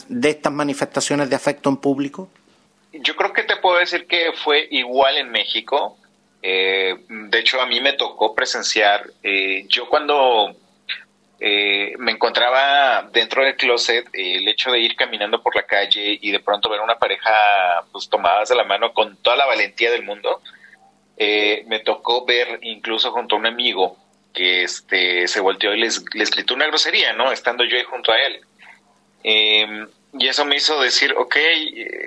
de 0.10 0.30
estas 0.30 0.54
manifestaciones 0.54 1.30
de 1.30 1.36
afecto 1.36 1.70
en 1.70 1.78
público? 1.78 2.30
Yo 2.94 3.16
creo 3.16 3.32
que 3.32 3.44
te 3.44 3.56
puedo 3.58 3.78
decir 3.78 4.06
que 4.06 4.34
fue 4.34 4.68
igual 4.70 5.18
en 5.18 5.32
México. 5.32 5.98
Eh, 6.42 6.96
de 7.08 7.40
hecho, 7.40 7.62
a 7.62 7.66
mí 7.66 7.80
me 7.80 7.94
tocó 7.94 8.36
presenciar, 8.36 9.06
eh, 9.24 9.66
yo 9.70 9.88
cuando 9.88 10.54
eh, 11.40 11.94
me 12.00 12.12
encontraba 12.12 13.10
dentro 13.14 13.44
del 13.44 13.56
closet, 13.56 14.08
el 14.12 14.48
hecho 14.48 14.72
de 14.72 14.80
ir 14.80 14.96
caminando 14.96 15.42
por 15.42 15.56
la 15.56 15.64
calle 15.64 16.20
y 16.20 16.32
de 16.32 16.40
pronto 16.40 16.70
ver 16.70 16.82
una 16.82 17.00
pareja 17.00 17.32
pues 17.92 18.10
tomadas 18.10 18.50
de 18.50 18.56
la 18.56 18.66
mano 18.66 18.94
con 18.94 19.16
toda 19.18 19.38
la 19.38 19.46
valentía 19.46 19.92
del 19.92 20.04
mundo, 20.04 20.42
me 21.18 21.80
tocó 21.86 22.26
ver 22.26 22.60
incluso 22.64 23.12
junto 23.12 23.36
a 23.36 23.40
un 23.40 23.46
amigo 23.46 23.96
que 24.34 24.64
este 24.64 25.28
se 25.28 25.40
volteó 25.40 25.74
y 25.74 25.82
les, 25.82 26.04
les 26.14 26.30
gritó 26.30 26.54
una 26.54 26.68
grosería, 26.68 27.14
¿no? 27.14 27.32
Estando 27.32 27.64
yo 27.64 27.78
ahí 27.78 27.84
junto 27.84 28.12
a 28.12 28.18
él. 28.18 28.42
Eh, 29.24 29.86
y 30.14 30.28
eso 30.28 30.46
me 30.46 30.58
hizo 30.58 30.82
decir, 30.82 31.14
ok, 31.18 31.36
eh, 31.36 32.02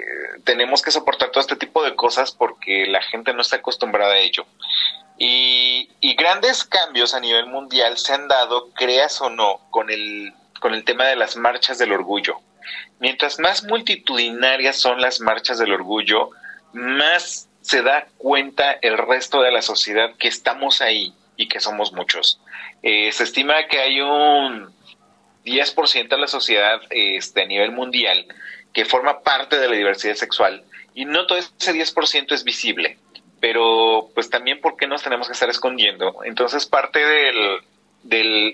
tenemos 0.45 0.83
que 0.83 0.91
soportar 0.91 1.31
todo 1.31 1.41
este 1.41 1.57
tipo 1.57 1.83
de 1.83 1.95
cosas 1.95 2.33
porque 2.33 2.87
la 2.87 3.03
gente 3.03 3.33
no 3.33 3.41
está 3.41 3.57
acostumbrada 3.57 4.15
a 4.15 4.19
ello. 4.19 4.47
Y, 5.17 5.89
y, 6.01 6.15
grandes 6.17 6.65
cambios 6.65 7.15
a 7.15 7.21
nivel 7.21 7.47
mundial 7.47 7.97
se 7.99 8.13
han 8.13 8.27
dado, 8.27 8.71
creas 8.73 9.21
o 9.21 9.31
no, 9.31 9.61
con 9.71 9.91
el, 9.91 10.33
con 10.61 10.75
el 10.75 10.85
tema 10.85 11.05
de 11.05 11.15
las 11.15 11.37
marchas 11.37 11.79
del 11.79 11.93
orgullo. 11.93 12.41
Mientras 12.99 13.39
más 13.39 13.63
multitudinarias 13.63 14.77
son 14.77 15.01
las 15.01 15.21
marchas 15.21 15.59
del 15.59 15.73
orgullo, 15.73 16.31
más 16.73 17.49
se 17.61 17.83
da 17.83 18.09
cuenta 18.19 18.73
el 18.83 18.99
resto 18.99 19.41
de 19.41 19.53
la 19.53 19.63
sociedad 19.63 20.15
que 20.19 20.29
estamos 20.29 20.81
ahí 20.81 21.15
y 21.37 21.49
que 21.49 21.61
somos 21.61 21.93
muchos. 21.93 22.41
Eh, 22.83 23.11
se 23.13 23.25
estima 23.25 23.67
que 23.69 23.79
hay 23.81 24.01
un 24.01 24.73
10% 25.45 26.09
de 26.09 26.19
la 26.19 26.27
sociedad 26.27 26.81
este, 26.91 27.43
a 27.43 27.47
nivel 27.47 27.73
mundial 27.73 28.27
que 28.73 28.85
forma 28.85 29.21
parte 29.21 29.59
de 29.59 29.69
la 29.69 29.77
diversidad 29.77 30.15
sexual 30.15 30.65
y 30.95 31.05
no 31.05 31.27
todo 31.27 31.39
ese 31.39 31.73
10% 31.73 32.33
es 32.33 32.45
visible, 32.45 32.99
pero 33.41 34.11
pues 34.15 34.31
también 34.31 34.61
por 34.61 34.77
qué 34.77 34.87
nos 34.87 35.03
tenemos 35.03 35.27
que 35.27 35.33
estar 35.33 35.51
escondiendo. 35.51 36.23
Entonces 36.25 36.67
parte 36.67 37.05
del, 37.05 37.61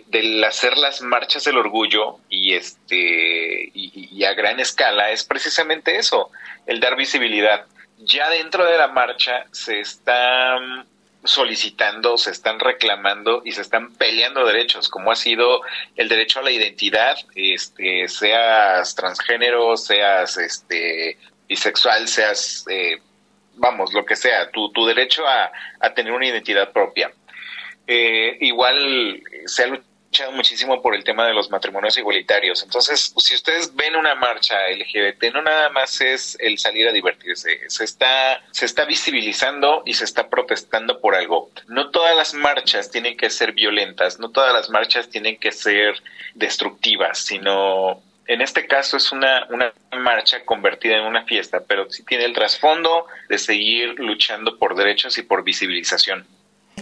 del, 0.09 0.45
hacer 0.45 0.79
las 0.79 1.03
marchas 1.03 1.45
del 1.45 1.59
orgullo 1.59 2.19
y 2.29 2.55
este 2.55 3.71
y 3.75 4.25
a 4.25 4.35
gran 4.35 4.61
escala 4.61 5.11
es 5.11 5.25
precisamente 5.25 5.97
eso, 5.97 6.31
el 6.67 6.81
dar 6.81 6.97
visibilidad. 6.97 7.67
Ya 7.99 8.31
dentro 8.31 8.65
de 8.65 8.79
la 8.79 8.89
marcha 8.89 9.45
se 9.53 9.81
está 9.81 10.59
solicitando, 11.25 12.17
se 12.17 12.31
están 12.31 12.61
reclamando 12.61 13.43
y 13.45 13.53
se 13.53 13.61
están 13.61 13.93
peleando 13.95 14.47
derechos, 14.47 14.89
como 14.89 15.13
ha 15.13 15.17
sido 15.17 15.61
el 15.97 16.09
derecho 16.09 16.41
a 16.41 16.43
la 16.43 16.51
identidad, 16.51 17.19
este, 17.35 18.09
seas 18.09 18.95
transgénero, 18.95 19.77
seas 19.77 20.39
este, 20.39 21.19
bisexual, 21.49 22.09
seas, 22.09 22.65
eh, 22.71 23.01
vamos, 23.57 23.93
lo 23.93 24.05
que 24.05 24.17
sea, 24.17 24.51
tu, 24.51 24.71
tu 24.73 24.87
derecho 24.87 25.27
a, 25.27 25.51
a 25.81 25.95
tener 25.95 26.13
una 26.13 26.27
identidad 26.27 26.73
propia. 26.73 27.13
Eh, 27.87 28.39
igual 28.41 29.23
se 29.47 29.65
ha 29.65 29.81
muchísimo 30.33 30.83
por 30.83 30.95
el 30.95 31.05
tema 31.05 31.27
de 31.27 31.35
los 31.35 31.51
matrimonios 31.51 31.97
igualitarios. 31.97 32.63
Entonces, 32.63 33.15
si 33.17 33.35
ustedes 33.35 33.75
ven 33.75 33.97
una 33.97 34.15
marcha 34.15 34.57
LGBT, 34.69 35.33
no 35.33 35.43
nada 35.43 35.71
más 35.71 36.01
es 36.01 36.37
el 36.41 36.59
salir 36.59 36.89
a 36.89 36.93
divertirse, 36.93 37.61
se 37.69 37.85
está, 37.85 38.43
se 38.51 38.67
está 38.67 38.85
visibilizando 38.85 39.83
y 39.87 39.95
se 39.95 40.05
está 40.05 40.29
protestando 40.29 41.01
por 41.01 41.15
algo. 41.15 41.51
No 41.69 41.91
todas 41.91 42.17
las 42.17 42.35
marchas 42.35 42.91
tienen 42.91 43.17
que 43.17 43.31
ser 43.31 43.53
violentas, 43.53 44.19
no 44.19 44.31
todas 44.31 44.53
las 44.53 44.69
marchas 44.69 45.09
tienen 45.09 45.39
que 45.39 45.53
ser 45.53 45.95
destructivas, 46.35 47.19
sino 47.19 48.03
en 48.27 48.43
este 48.43 48.67
caso 48.67 48.97
es 48.97 49.13
una, 49.13 49.47
una 49.51 49.73
marcha 49.93 50.45
convertida 50.45 50.97
en 50.97 51.05
una 51.05 51.25
fiesta, 51.25 51.65
pero 51.67 51.91
sí 51.91 52.05
tiene 52.05 52.25
el 52.25 52.33
trasfondo 52.33 53.07
de 53.29 53.39
seguir 53.39 53.99
luchando 53.99 54.59
por 54.59 54.77
derechos 54.77 55.19
y 55.19 55.23
por 55.23 55.43
visibilización. 55.43 56.27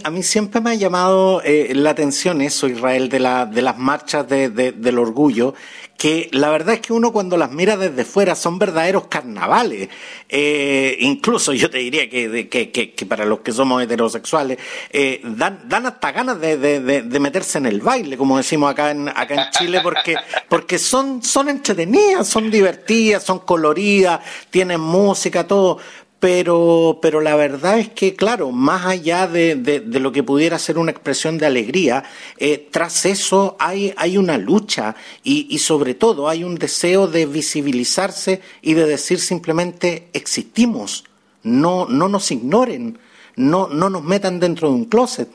A 0.03 0.09
mí 0.09 0.23
siempre 0.23 0.61
me 0.61 0.71
ha 0.71 0.75
llamado 0.75 1.41
eh, 1.43 1.71
la 1.75 1.91
atención 1.91 2.41
eso, 2.41 2.67
Israel, 2.67 3.09
de, 3.09 3.19
de 3.51 3.61
las 3.61 3.77
marchas 3.77 4.27
de, 4.27 4.49
del 4.49 4.99
orgullo, 4.99 5.53
que 5.97 6.29
la 6.31 6.49
verdad 6.49 6.75
es 6.75 6.79
que 6.79 6.93
uno 6.93 7.11
cuando 7.11 7.35
las 7.35 7.51
mira 7.51 7.75
desde 7.75 8.05
fuera 8.05 8.33
son 8.33 8.57
verdaderos 8.57 9.07
carnavales. 9.07 9.89
Eh, 10.29 10.95
incluso 11.01 11.51
yo 11.51 11.69
te 11.69 11.79
diría 11.79 12.09
que, 12.09 12.47
que, 12.47 13.05
para 13.05 13.25
los 13.25 13.41
que 13.41 13.51
somos 13.51 13.83
heterosexuales, 13.83 14.57
eh, 14.91 15.19
dan, 15.23 15.67
dan 15.67 15.87
hasta 15.87 16.11
ganas 16.13 16.39
de, 16.39 16.57
de, 16.57 17.19
meterse 17.19 17.57
en 17.57 17.65
el 17.65 17.81
baile, 17.81 18.15
como 18.15 18.37
decimos 18.37 18.71
acá 18.71 18.91
en, 18.91 19.09
acá 19.09 19.33
en 19.35 19.51
Chile, 19.51 19.81
porque, 19.83 20.15
porque 20.47 20.79
son, 20.79 21.21
son 21.21 21.49
entretenidas, 21.49 22.27
son 22.29 22.49
divertidas, 22.49 23.23
son 23.23 23.39
coloridas, 23.39 24.21
tienen 24.49 24.79
música, 24.79 25.45
todo 25.45 25.79
pero, 26.19 26.99
pero 27.01 27.21
la 27.21 27.35
verdad 27.35 27.79
es 27.79 27.89
que, 27.89 28.15
claro, 28.15 28.51
más 28.51 28.85
allá 28.85 29.27
de, 29.27 29.55
de, 29.55 29.99
lo 29.99 30.11
que 30.11 30.23
pudiera 30.23 30.59
ser 30.59 30.77
una 30.77 30.91
expresión 30.91 31.37
de 31.37 31.45
alegría, 31.45 32.03
eh, 32.37 32.67
tras 32.71 33.05
eso 33.05 33.55
hay, 33.59 33.93
hay 33.95 34.17
una 34.17 34.37
lucha 34.37 34.95
y, 35.23 35.47
y, 35.49 35.59
sobre 35.59 35.93
todo 35.93 36.27
hay 36.27 36.43
un 36.43 36.55
deseo 36.55 37.07
de 37.07 37.25
visibilizarse 37.25 38.41
y 38.61 38.73
de 38.73 38.85
decir 38.85 39.19
simplemente 39.19 40.09
existimos, 40.11 41.05
no, 41.43 41.85
no 41.87 42.09
nos 42.09 42.31
ignoren, 42.31 42.99
no, 43.37 43.69
no 43.69 43.89
nos 43.89 44.03
metan 44.03 44.41
dentro 44.41 44.67
de 44.67 44.75
un 44.75 44.85
closet. 44.85 45.29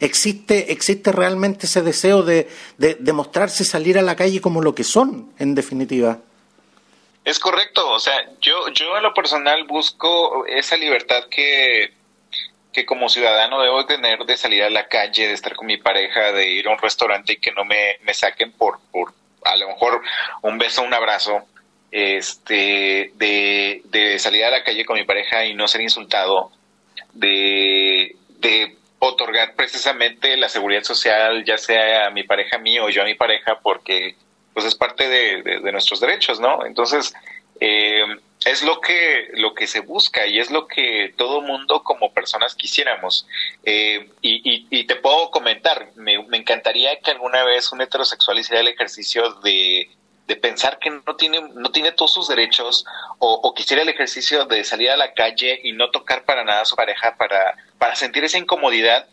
Existe, 0.00 0.70
existe 0.70 1.12
realmente 1.12 1.64
ese 1.64 1.80
deseo 1.80 2.22
de, 2.22 2.48
de, 2.76 2.96
de 2.96 3.12
mostrarse 3.14 3.64
salir 3.64 3.98
a 3.98 4.02
la 4.02 4.14
calle 4.14 4.42
como 4.42 4.60
lo 4.60 4.74
que 4.74 4.84
son, 4.84 5.30
en 5.38 5.54
definitiva. 5.54 6.20
Es 7.26 7.40
correcto, 7.40 7.90
o 7.90 7.98
sea, 7.98 8.24
yo, 8.40 8.68
yo 8.68 8.96
en 8.96 9.02
lo 9.02 9.12
personal 9.12 9.64
busco 9.64 10.46
esa 10.46 10.76
libertad 10.76 11.24
que, 11.28 11.92
que 12.72 12.86
como 12.86 13.08
ciudadano 13.08 13.60
debo 13.60 13.84
tener 13.84 14.20
de 14.20 14.36
salir 14.36 14.62
a 14.62 14.70
la 14.70 14.86
calle, 14.86 15.26
de 15.26 15.34
estar 15.34 15.56
con 15.56 15.66
mi 15.66 15.76
pareja, 15.76 16.30
de 16.30 16.48
ir 16.52 16.68
a 16.68 16.70
un 16.70 16.78
restaurante 16.78 17.32
y 17.32 17.38
que 17.38 17.50
no 17.50 17.64
me, 17.64 17.98
me 18.02 18.14
saquen 18.14 18.52
por, 18.52 18.78
por 18.92 19.12
a 19.44 19.56
lo 19.56 19.66
mejor 19.66 20.02
un 20.42 20.56
beso, 20.56 20.82
un 20.82 20.94
abrazo, 20.94 21.42
este, 21.90 23.10
de, 23.16 23.82
de 23.86 24.20
salir 24.20 24.44
a 24.44 24.50
la 24.50 24.62
calle 24.62 24.84
con 24.84 24.96
mi 24.96 25.02
pareja 25.04 25.44
y 25.46 25.54
no 25.54 25.66
ser 25.66 25.80
insultado, 25.80 26.52
de, 27.12 28.14
de 28.38 28.76
otorgar 29.00 29.56
precisamente 29.56 30.36
la 30.36 30.48
seguridad 30.48 30.84
social, 30.84 31.44
ya 31.44 31.58
sea 31.58 32.06
a 32.06 32.10
mi 32.10 32.22
pareja 32.22 32.58
mío 32.58 32.84
o 32.84 32.88
yo 32.88 33.02
a 33.02 33.06
mi 33.06 33.14
pareja, 33.14 33.58
porque 33.60 34.14
pues 34.56 34.64
es 34.64 34.74
parte 34.74 35.06
de, 35.06 35.70
nuestros 35.70 36.00
derechos, 36.00 36.40
¿no? 36.40 36.64
Entonces, 36.64 37.12
eh, 37.60 38.06
es 38.46 38.62
lo 38.62 38.80
que, 38.80 39.28
lo 39.34 39.52
que 39.52 39.66
se 39.66 39.80
busca 39.80 40.26
y 40.26 40.38
es 40.38 40.50
lo 40.50 40.66
que 40.66 41.12
todo 41.14 41.42
mundo 41.42 41.82
como 41.82 42.10
personas 42.14 42.54
quisiéramos. 42.54 43.26
Eh, 43.66 44.08
y, 44.22 44.84
te 44.84 44.96
puedo 44.96 45.30
comentar, 45.30 45.90
me, 45.96 46.14
encantaría 46.32 46.98
que 47.00 47.10
alguna 47.10 47.44
vez 47.44 47.70
un 47.70 47.82
heterosexual 47.82 48.38
hiciera 48.38 48.62
el 48.62 48.68
ejercicio 48.68 49.34
de, 49.44 49.90
pensar 50.40 50.78
que 50.78 50.88
no 50.88 51.16
tiene, 51.16 51.42
no 51.54 51.70
tiene 51.70 51.92
todos 51.92 52.14
sus 52.14 52.26
derechos 52.26 52.86
o, 53.18 53.34
o, 53.34 53.52
quisiera 53.52 53.82
el 53.82 53.90
ejercicio 53.90 54.46
de 54.46 54.64
salir 54.64 54.90
a 54.90 54.96
la 54.96 55.12
calle 55.12 55.60
y 55.64 55.72
no 55.72 55.90
tocar 55.90 56.24
para 56.24 56.44
nada 56.44 56.62
a 56.62 56.64
su 56.64 56.76
pareja 56.76 57.14
para, 57.18 57.58
para 57.76 57.94
sentir 57.94 58.24
esa 58.24 58.38
incomodidad 58.38 59.06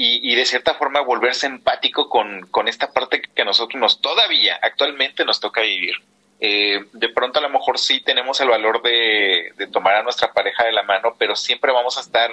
y, 0.00 0.36
de 0.36 0.46
cierta 0.46 0.74
forma 0.74 1.00
volverse 1.00 1.46
empático 1.46 2.08
con, 2.08 2.46
con, 2.52 2.68
esta 2.68 2.92
parte 2.92 3.20
que 3.20 3.42
a 3.42 3.44
nosotros 3.44 3.80
nos 3.80 4.00
todavía 4.00 4.56
actualmente 4.62 5.24
nos 5.24 5.40
toca 5.40 5.62
vivir. 5.62 5.96
Eh, 6.38 6.84
de 6.92 7.08
pronto 7.08 7.40
a 7.40 7.42
lo 7.42 7.48
mejor 7.48 7.80
sí 7.80 8.00
tenemos 8.00 8.40
el 8.40 8.48
valor 8.48 8.80
de, 8.80 9.52
tomar 9.72 9.96
a 9.96 10.04
nuestra 10.04 10.32
pareja 10.32 10.64
de 10.64 10.70
la 10.70 10.84
mano, 10.84 11.16
pero 11.18 11.34
siempre 11.34 11.72
vamos 11.72 11.98
a 11.98 12.02
estar 12.02 12.30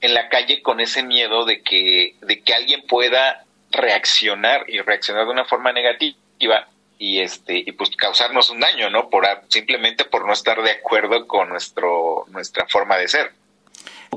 en 0.00 0.14
la 0.14 0.30
calle 0.30 0.62
con 0.62 0.80
ese 0.80 1.02
miedo 1.02 1.44
de 1.44 1.60
que, 1.60 2.14
de 2.22 2.40
que 2.40 2.54
alguien 2.54 2.80
pueda 2.86 3.44
reaccionar 3.70 4.64
y 4.68 4.80
reaccionar 4.80 5.26
de 5.26 5.32
una 5.32 5.44
forma 5.44 5.70
negativa 5.70 6.66
y 6.98 7.20
este 7.20 7.58
y 7.58 7.72
pues 7.72 7.90
causarnos 7.94 8.48
un 8.48 8.60
daño, 8.60 8.88
¿no? 8.88 9.10
Por 9.10 9.26
simplemente 9.48 10.06
por 10.06 10.26
no 10.26 10.32
estar 10.32 10.62
de 10.62 10.70
acuerdo 10.70 11.26
con 11.26 11.50
nuestro 11.50 12.24
nuestra 12.28 12.66
forma 12.68 12.96
de 12.96 13.08
ser. 13.08 13.32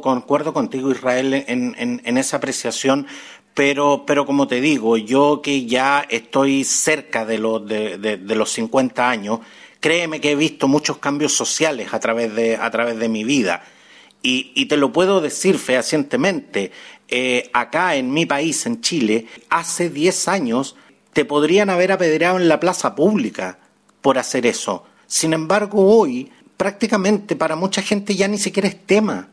Concuerdo 0.01 0.53
contigo, 0.53 0.91
Israel, 0.91 1.33
en, 1.47 2.17
esa 2.17 2.37
apreciación, 2.37 3.07
pero, 3.53 4.03
pero 4.05 4.25
como 4.25 4.47
te 4.47 4.59
digo, 4.59 4.97
yo 4.97 5.41
que 5.41 5.65
ya 5.65 6.05
estoy 6.09 6.63
cerca 6.65 7.25
de 7.25 7.37
los, 7.37 7.65
de, 7.65 8.19
los 8.19 8.51
50 8.51 9.09
años, 9.09 9.39
créeme 9.79 10.19
que 10.19 10.31
he 10.31 10.35
visto 10.35 10.67
muchos 10.67 10.97
cambios 10.97 11.33
sociales 11.33 11.93
a 11.93 11.99
través 11.99 12.35
de, 12.35 12.57
a 12.57 12.69
través 12.69 12.99
de 12.99 13.07
mi 13.07 13.23
vida. 13.23 13.63
Y, 14.21 14.65
te 14.65 14.75
lo 14.75 14.91
puedo 14.91 15.21
decir 15.21 15.57
fehacientemente, 15.57 16.71
eh, 17.07 17.49
acá 17.53 17.95
en 17.95 18.11
mi 18.11 18.25
país, 18.25 18.65
en 18.65 18.81
Chile, 18.81 19.27
hace 19.49 19.89
10 19.89 20.27
años 20.27 20.75
te 21.13 21.25
podrían 21.25 21.69
haber 21.69 21.91
apedreado 21.91 22.37
en 22.37 22.49
la 22.49 22.59
plaza 22.59 22.95
pública 22.95 23.59
por 24.01 24.17
hacer 24.17 24.45
eso. 24.45 24.83
Sin 25.07 25.33
embargo, 25.33 25.85
hoy 25.87 26.31
prácticamente 26.57 27.35
para 27.35 27.55
mucha 27.55 27.81
gente 27.81 28.15
ya 28.15 28.27
ni 28.27 28.37
siquiera 28.37 28.67
es 28.67 28.85
tema. 28.85 29.29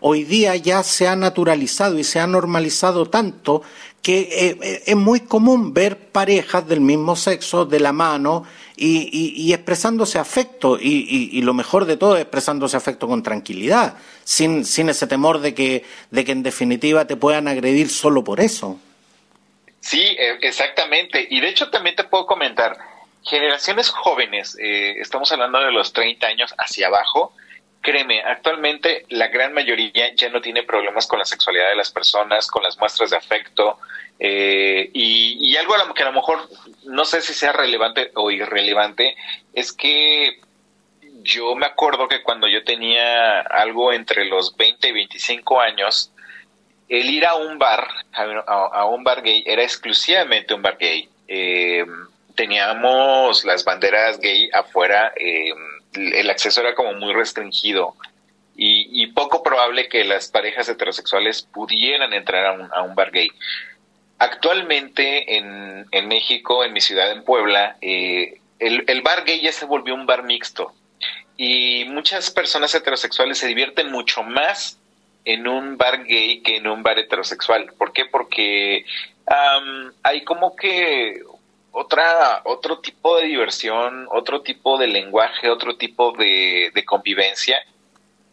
Hoy 0.00 0.24
día 0.24 0.56
ya 0.56 0.82
se 0.82 1.08
ha 1.08 1.16
naturalizado 1.16 1.98
y 1.98 2.04
se 2.04 2.20
ha 2.20 2.26
normalizado 2.26 3.06
tanto 3.06 3.62
que 4.02 4.20
eh, 4.20 4.58
eh, 4.62 4.82
es 4.86 4.96
muy 4.96 5.20
común 5.20 5.74
ver 5.74 5.98
parejas 5.98 6.66
del 6.66 6.80
mismo 6.80 7.16
sexo 7.16 7.64
de 7.64 7.80
la 7.80 7.92
mano 7.92 8.46
y, 8.76 9.52
expresándose 9.52 10.18
afecto 10.18 10.78
y, 10.80 11.42
lo 11.42 11.52
mejor 11.52 11.84
de 11.84 11.96
todo 11.96 12.16
es 12.16 12.22
expresándose 12.22 12.76
afecto 12.76 13.08
con 13.08 13.22
tranquilidad, 13.22 13.96
sin, 14.22 14.64
sin 14.64 14.88
ese 14.88 15.06
temor 15.06 15.40
de 15.40 15.52
que, 15.52 15.84
de 16.10 16.24
que 16.24 16.32
en 16.32 16.42
definitiva 16.42 17.06
te 17.06 17.16
puedan 17.16 17.48
agredir 17.48 17.88
solo 17.90 18.22
por 18.22 18.40
eso. 18.40 18.78
Sí, 19.80 20.00
e, 20.00 20.38
exactamente. 20.42 21.26
Y 21.28 21.40
de 21.40 21.48
hecho 21.48 21.70
también 21.70 21.96
te 21.96 22.04
puedo 22.04 22.26
comentar, 22.26 22.78
generaciones 23.24 23.88
jóvenes, 23.88 24.56
eh, 24.60 25.00
estamos 25.00 25.30
hablando 25.32 25.60
de 25.60 25.72
los 25.72 25.92
30 25.92 26.26
años 26.26 26.54
hacia 26.56 26.86
abajo, 26.86 27.32
Créeme, 27.88 28.20
actualmente 28.20 29.06
la 29.08 29.28
gran 29.28 29.54
mayoría 29.54 30.14
ya 30.14 30.28
no 30.28 30.42
tiene 30.42 30.62
problemas 30.62 31.06
con 31.06 31.18
la 31.18 31.24
sexualidad 31.24 31.70
de 31.70 31.76
las 31.76 31.90
personas, 31.90 32.46
con 32.46 32.62
las 32.62 32.76
muestras 32.76 33.08
de 33.08 33.16
afecto, 33.16 33.78
eh, 34.18 34.90
y, 34.92 35.56
algo 35.56 35.74
a 35.74 35.86
lo 35.86 35.94
que 35.94 36.02
a 36.02 36.10
lo 36.10 36.12
mejor 36.12 36.50
no 36.84 37.06
sé 37.06 37.22
si 37.22 37.32
sea 37.32 37.52
relevante 37.52 38.10
o 38.14 38.30
irrelevante, 38.30 39.16
es 39.54 39.72
que 39.72 40.38
yo 41.22 41.54
me 41.54 41.64
acuerdo 41.64 42.08
que 42.08 42.22
cuando 42.22 42.46
yo 42.46 42.62
tenía 42.62 43.40
algo 43.40 43.90
entre 43.94 44.26
los 44.26 44.54
20 44.54 44.86
y 44.86 44.92
25 44.92 45.58
años, 45.58 46.12
el 46.90 47.08
ir 47.08 47.24
a 47.24 47.36
un 47.36 47.58
bar, 47.58 47.88
a, 48.12 48.84
un 48.84 49.02
bar 49.02 49.22
gay, 49.22 49.42
era 49.46 49.62
exclusivamente 49.62 50.52
un 50.52 50.60
bar 50.60 50.76
gay. 50.76 51.08
Eh, 51.26 51.86
teníamos 52.34 53.46
las 53.46 53.64
banderas 53.64 54.20
gay 54.20 54.50
afuera. 54.52 55.14
Eh, 55.16 55.54
el 55.94 56.30
acceso 56.30 56.60
era 56.60 56.74
como 56.74 56.92
muy 56.94 57.12
restringido 57.14 57.94
y, 58.60 59.06
poco 59.08 59.42
probable 59.42 59.88
que 59.88 60.04
las 60.04 60.28
parejas 60.28 60.68
heterosexuales 60.68 61.42
pudieran 61.42 62.12
entrar 62.12 62.44
a 62.72 62.82
un, 62.82 62.94
bar 62.96 63.12
gay. 63.12 63.30
Actualmente 64.18 65.36
en, 65.36 66.08
México, 66.08 66.64
en 66.64 66.72
mi 66.72 66.80
ciudad, 66.80 67.12
en 67.12 67.22
Puebla, 67.22 67.76
eh, 67.80 68.40
el, 68.58 69.02
bar 69.02 69.24
gay 69.24 69.40
ya 69.40 69.52
se 69.52 69.64
volvió 69.64 69.94
un 69.94 70.06
bar 70.06 70.24
mixto 70.24 70.72
y 71.36 71.84
muchas 71.84 72.32
personas 72.32 72.74
heterosexuales 72.74 73.38
se 73.38 73.46
divierten 73.46 73.92
mucho 73.92 74.24
más 74.24 74.80
en 75.24 75.46
un 75.46 75.76
bar 75.76 76.04
gay 76.04 76.40
que 76.40 76.56
en 76.56 76.66
un 76.66 76.82
bar 76.82 76.98
heterosexual. 76.98 77.72
¿Por 77.78 77.92
qué? 77.92 78.06
Porque 78.06 78.84
hay 80.02 80.24
como 80.24 80.56
que 80.56 81.20
otra, 81.78 82.42
otro 82.44 82.80
tipo 82.80 83.16
de 83.18 83.26
diversión, 83.26 84.08
otro 84.10 84.42
tipo 84.42 84.78
de 84.78 84.88
lenguaje, 84.88 85.48
otro 85.48 85.76
tipo 85.76 86.12
de, 86.12 86.72
convivencia, 86.84 87.58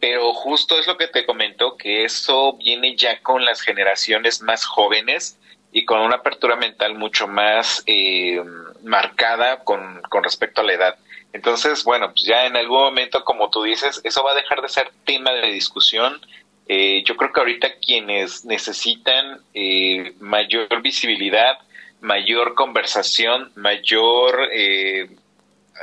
pero 0.00 0.32
justo 0.32 0.78
es 0.78 0.86
lo 0.86 0.96
que 0.96 1.06
te 1.06 1.24
comento, 1.24 1.76
que 1.76 2.04
eso 2.04 2.54
viene 2.54 2.96
ya 2.96 3.20
con 3.22 3.44
las 3.44 3.60
generaciones 3.60 4.42
más 4.42 4.64
jóvenes 4.64 5.38
y 5.70 5.84
con 5.84 6.00
una 6.00 6.16
apertura 6.16 6.56
mental 6.56 6.96
mucho 6.96 7.28
más 7.28 7.84
eh, 7.86 8.42
marcada 8.82 9.62
con, 9.62 10.02
con 10.08 10.24
respecto 10.24 10.62
a 10.62 10.64
la 10.64 10.72
edad. 10.72 10.96
Entonces, 11.32 11.84
bueno, 11.84 12.12
pues 12.12 12.24
ya 12.24 12.46
en 12.46 12.56
algún 12.56 12.80
momento, 12.80 13.24
como 13.24 13.48
tú 13.50 13.62
dices, 13.62 14.00
eso 14.02 14.24
va 14.24 14.32
a 14.32 14.36
dejar 14.36 14.60
de 14.60 14.68
ser 14.68 14.90
tema 15.04 15.32
de 15.32 15.52
discusión. 15.52 16.20
Eh, 16.66 17.04
yo 17.04 17.16
creo 17.16 17.32
que 17.32 17.40
ahorita 17.40 17.68
quienes 17.80 18.44
necesitan 18.44 19.40
eh, 19.54 20.14
mayor 20.18 20.82
visibilidad, 20.82 21.58
mayor 22.06 22.54
conversación, 22.54 23.50
mayor 23.56 24.48
eh, 24.52 25.10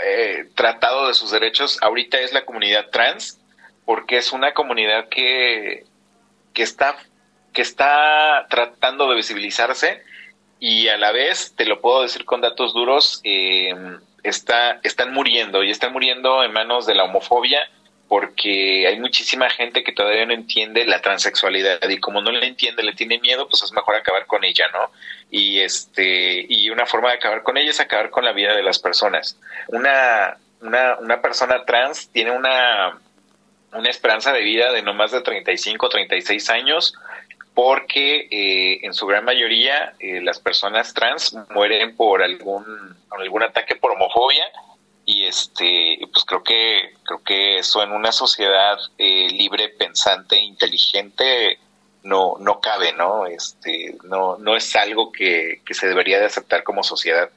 eh, 0.03 0.45
tratado 0.55 1.07
de 1.07 1.13
sus 1.13 1.31
derechos, 1.31 1.77
ahorita 1.81 2.19
es 2.19 2.31
la 2.31 2.45
comunidad 2.45 2.89
trans, 2.91 3.39
porque 3.85 4.17
es 4.17 4.31
una 4.31 4.53
comunidad 4.53 5.09
que, 5.09 5.85
que, 6.53 6.63
está, 6.63 6.95
que 7.51 7.61
está 7.61 8.47
tratando 8.49 9.09
de 9.09 9.17
visibilizarse 9.17 10.01
y 10.61 10.87
a 10.87 10.97
la 10.97 11.11
vez, 11.11 11.53
te 11.57 11.65
lo 11.65 11.81
puedo 11.81 12.03
decir 12.03 12.23
con 12.23 12.39
datos 12.39 12.73
duros, 12.73 13.19
eh, 13.25 13.75
está, 14.23 14.79
están 14.83 15.13
muriendo 15.13 15.61
y 15.61 15.71
están 15.71 15.91
muriendo 15.91 16.41
en 16.41 16.53
manos 16.53 16.85
de 16.85 16.95
la 16.95 17.03
homofobia, 17.03 17.69
porque 18.07 18.87
hay 18.87 18.99
muchísima 18.99 19.49
gente 19.49 19.83
que 19.83 19.91
todavía 19.91 20.25
no 20.25 20.33
entiende 20.33 20.85
la 20.85 21.01
transexualidad 21.01 21.79
y 21.89 21.99
como 21.99 22.21
no 22.21 22.31
le 22.31 22.45
entiende, 22.45 22.83
le 22.83 22.93
tiene 22.93 23.19
miedo, 23.19 23.47
pues 23.47 23.63
es 23.63 23.71
mejor 23.71 23.95
acabar 23.95 24.25
con 24.27 24.43
ella, 24.43 24.67
¿no? 24.71 24.91
Y 25.31 25.59
este 25.59 26.45
y 26.47 26.69
una 26.69 26.85
forma 26.85 27.09
de 27.09 27.15
acabar 27.15 27.43
con 27.43 27.57
ella 27.57 27.71
es 27.71 27.79
acabar 27.79 28.09
con 28.09 28.25
la 28.25 28.33
vida 28.33 28.55
de 28.55 28.63
las 28.63 28.79
personas. 28.79 29.39
Una 29.67 30.37
una, 30.61 30.97
una 30.99 31.21
persona 31.21 31.65
trans 31.65 32.09
tiene 32.09 32.31
una 32.31 32.99
una 33.71 33.89
esperanza 33.89 34.31
de 34.31 34.41
vida 34.41 34.71
de 34.71 34.81
no 34.81 34.93
más 34.93 35.11
de 35.11 35.21
35 35.21 35.85
o 35.85 35.89
36 35.89 36.49
años 36.49 36.93
porque 37.53 38.27
eh, 38.31 38.79
en 38.83 38.93
su 38.93 39.05
gran 39.05 39.25
mayoría 39.25 39.93
eh, 39.99 40.21
las 40.21 40.39
personas 40.39 40.93
trans 40.93 41.35
mueren 41.49 41.95
por 41.95 42.21
algún 42.21 42.95
algún 43.09 43.43
ataque 43.43 43.75
por 43.75 43.91
homofobia 43.91 44.45
y 45.05 45.23
este 45.23 45.99
pues 46.11 46.25
creo 46.25 46.43
que 46.43 46.93
creo 47.03 47.21
que 47.23 47.59
eso 47.59 47.83
en 47.83 47.91
una 47.91 48.11
sociedad 48.11 48.77
eh, 48.97 49.27
libre 49.29 49.69
pensante 49.69 50.39
inteligente 50.39 51.59
no 52.03 52.35
no 52.39 52.59
cabe 52.59 52.93
no 52.93 53.25
este 53.25 53.97
no 54.03 54.37
no 54.37 54.55
es 54.55 54.75
algo 54.75 55.11
que, 55.11 55.61
que 55.65 55.73
se 55.73 55.87
debería 55.87 56.19
de 56.19 56.25
aceptar 56.25 56.63
como 56.63 56.83
sociedad. 56.83 57.29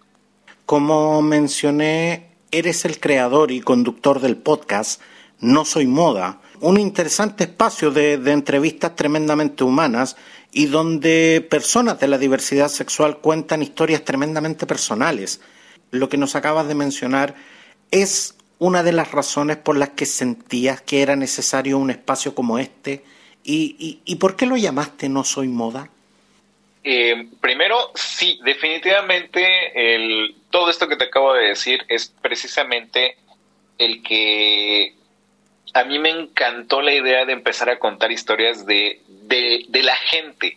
Como 0.64 1.22
mencioné 1.22 2.36
eres 2.50 2.84
el 2.84 3.00
creador 3.00 3.50
y 3.50 3.60
conductor 3.60 4.20
del 4.20 4.36
podcast 4.36 5.00
no 5.40 5.64
soy 5.64 5.86
moda 5.86 6.40
un 6.60 6.78
interesante 6.78 7.44
espacio 7.44 7.90
de, 7.90 8.16
de 8.16 8.32
entrevistas 8.32 8.96
tremendamente 8.96 9.64
humanas 9.64 10.16
y 10.52 10.66
donde 10.66 11.46
personas 11.50 12.00
de 12.00 12.08
la 12.08 12.16
diversidad 12.16 12.68
sexual 12.68 13.18
cuentan 13.18 13.62
historias 13.62 14.04
tremendamente 14.04 14.66
personales. 14.66 15.40
Lo 15.90 16.08
que 16.08 16.16
nos 16.16 16.34
acabas 16.34 16.66
de 16.66 16.74
mencionar 16.74 17.34
es 17.90 18.36
una 18.58 18.82
de 18.82 18.92
las 18.92 19.12
razones 19.12 19.58
por 19.58 19.76
las 19.76 19.90
que 19.90 20.06
sentías 20.06 20.80
que 20.80 21.02
era 21.02 21.16
necesario 21.16 21.78
un 21.78 21.90
espacio 21.90 22.34
como 22.34 22.58
este. 22.58 23.04
¿Y, 23.44 24.00
y, 24.04 24.16
por 24.16 24.34
qué 24.34 24.44
lo 24.44 24.56
llamaste 24.56 25.08
No 25.08 25.22
Soy 25.22 25.46
Moda? 25.46 25.88
Eh, 26.82 27.28
primero, 27.40 27.92
sí, 27.94 28.40
definitivamente 28.44 29.94
el, 29.94 30.34
todo 30.50 30.68
esto 30.68 30.88
que 30.88 30.96
te 30.96 31.04
acabo 31.04 31.34
de 31.34 31.48
decir 31.48 31.84
es 31.88 32.12
precisamente 32.20 33.16
el 33.78 34.02
que 34.02 34.94
a 35.74 35.84
mí 35.84 35.98
me 35.98 36.10
encantó 36.10 36.80
la 36.80 36.94
idea 36.94 37.24
de 37.24 37.34
empezar 37.34 37.70
a 37.70 37.78
contar 37.78 38.10
historias 38.10 38.66
de, 38.66 39.00
de, 39.08 39.82
la 39.82 39.94
gente. 39.96 40.56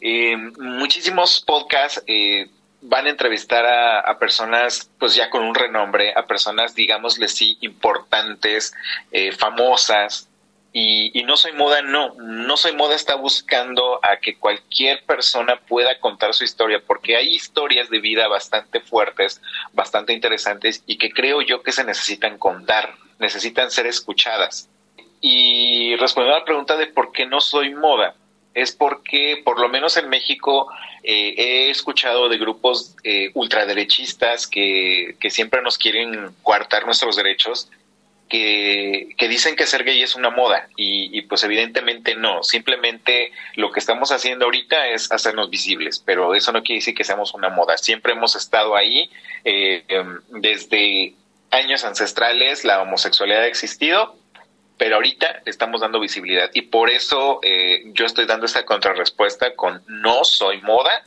Eh, 0.00 0.36
muchísimos 0.36 1.42
podcasts 1.46 2.02
eh, 2.06 2.46
van 2.86 3.06
a 3.06 3.10
entrevistar 3.10 3.64
a, 3.66 4.18
personas 4.18 4.90
pues 4.98 5.14
ya 5.14 5.30
con 5.30 5.42
un 5.42 5.54
renombre, 5.54 6.12
a 6.14 6.26
personas 6.26 6.74
digámosle 6.74 7.28
sí 7.28 7.56
importantes, 7.60 8.74
eh, 9.10 9.32
famosas. 9.32 10.28
Y, 10.76 11.22
no 11.22 11.36
soy 11.36 11.52
moda, 11.52 11.82
no, 11.82 12.14
no 12.16 12.56
soy 12.56 12.72
moda 12.72 12.96
está 12.96 13.14
buscando 13.14 14.00
a 14.02 14.16
que 14.16 14.36
cualquier 14.36 15.04
persona 15.04 15.56
pueda 15.56 16.00
contar 16.00 16.34
su 16.34 16.42
historia, 16.42 16.82
porque 16.84 17.16
hay 17.16 17.28
historias 17.28 17.88
de 17.90 18.00
vida 18.00 18.26
bastante 18.26 18.80
fuertes, 18.80 19.40
bastante 19.72 20.12
interesantes 20.12 20.82
y 20.84 20.98
que 20.98 21.12
creo 21.12 21.42
yo 21.42 21.62
que 21.62 21.70
se 21.70 21.84
necesitan 21.84 22.38
contar, 22.38 22.96
necesitan 23.20 23.70
ser 23.70 23.86
escuchadas. 23.86 24.68
Y 25.20 25.94
respondiendo 25.96 26.36
a 26.36 26.40
la 26.40 26.44
pregunta 26.44 26.76
de 26.76 26.88
por 26.88 27.12
qué 27.12 27.24
no 27.24 27.40
soy 27.40 27.72
moda, 27.72 28.16
es 28.54 28.72
porque 28.72 29.42
por 29.44 29.60
lo 29.60 29.68
menos 29.68 29.96
en 29.96 30.08
México 30.08 30.68
eh, 31.02 31.34
he 31.36 31.70
escuchado 31.70 32.28
de 32.28 32.38
grupos 32.38 32.94
eh, 33.02 33.30
ultraderechistas 33.34 34.46
que, 34.46 35.16
que, 35.20 35.30
siempre 35.30 35.60
nos 35.60 35.76
quieren 35.76 36.30
coartar 36.42 36.86
nuestros 36.86 37.16
derechos, 37.16 37.68
que, 38.28 39.08
que, 39.18 39.28
dicen 39.28 39.56
que 39.56 39.66
ser 39.66 39.84
gay 39.84 40.02
es 40.02 40.14
una 40.14 40.30
moda 40.30 40.68
y, 40.76 41.20
pues 41.22 41.44
evidentemente 41.44 42.14
no, 42.14 42.42
simplemente 42.42 43.32
lo 43.54 43.70
que 43.70 43.80
estamos 43.80 44.12
haciendo 44.12 44.46
ahorita 44.46 44.88
es 44.88 45.12
hacernos 45.12 45.50
visibles, 45.50 45.98
pero 46.04 46.34
eso 46.34 46.52
no 46.52 46.62
quiere 46.62 46.78
decir 46.78 46.94
que 46.94 47.04
seamos 47.04 47.34
una 47.34 47.50
moda, 47.50 47.76
siempre 47.76 48.12
hemos 48.12 48.34
estado 48.34 48.76
ahí 48.76 49.10
eh, 49.44 49.84
em, 49.88 50.20
desde 50.28 51.14
años 51.50 51.84
ancestrales, 51.84 52.64
la 52.64 52.82
homosexualidad 52.82 53.42
ha 53.42 53.46
existido 53.46 54.16
pero 54.76 54.96
ahorita 54.96 55.42
estamos 55.46 55.80
dando 55.80 56.00
visibilidad 56.00 56.50
y 56.52 56.62
por 56.62 56.90
eso 56.90 57.40
eh, 57.42 57.84
yo 57.92 58.06
estoy 58.06 58.26
dando 58.26 58.46
esta 58.46 58.64
contrarrespuesta 58.64 59.54
con 59.54 59.82
no 59.86 60.24
soy 60.24 60.60
moda, 60.62 61.04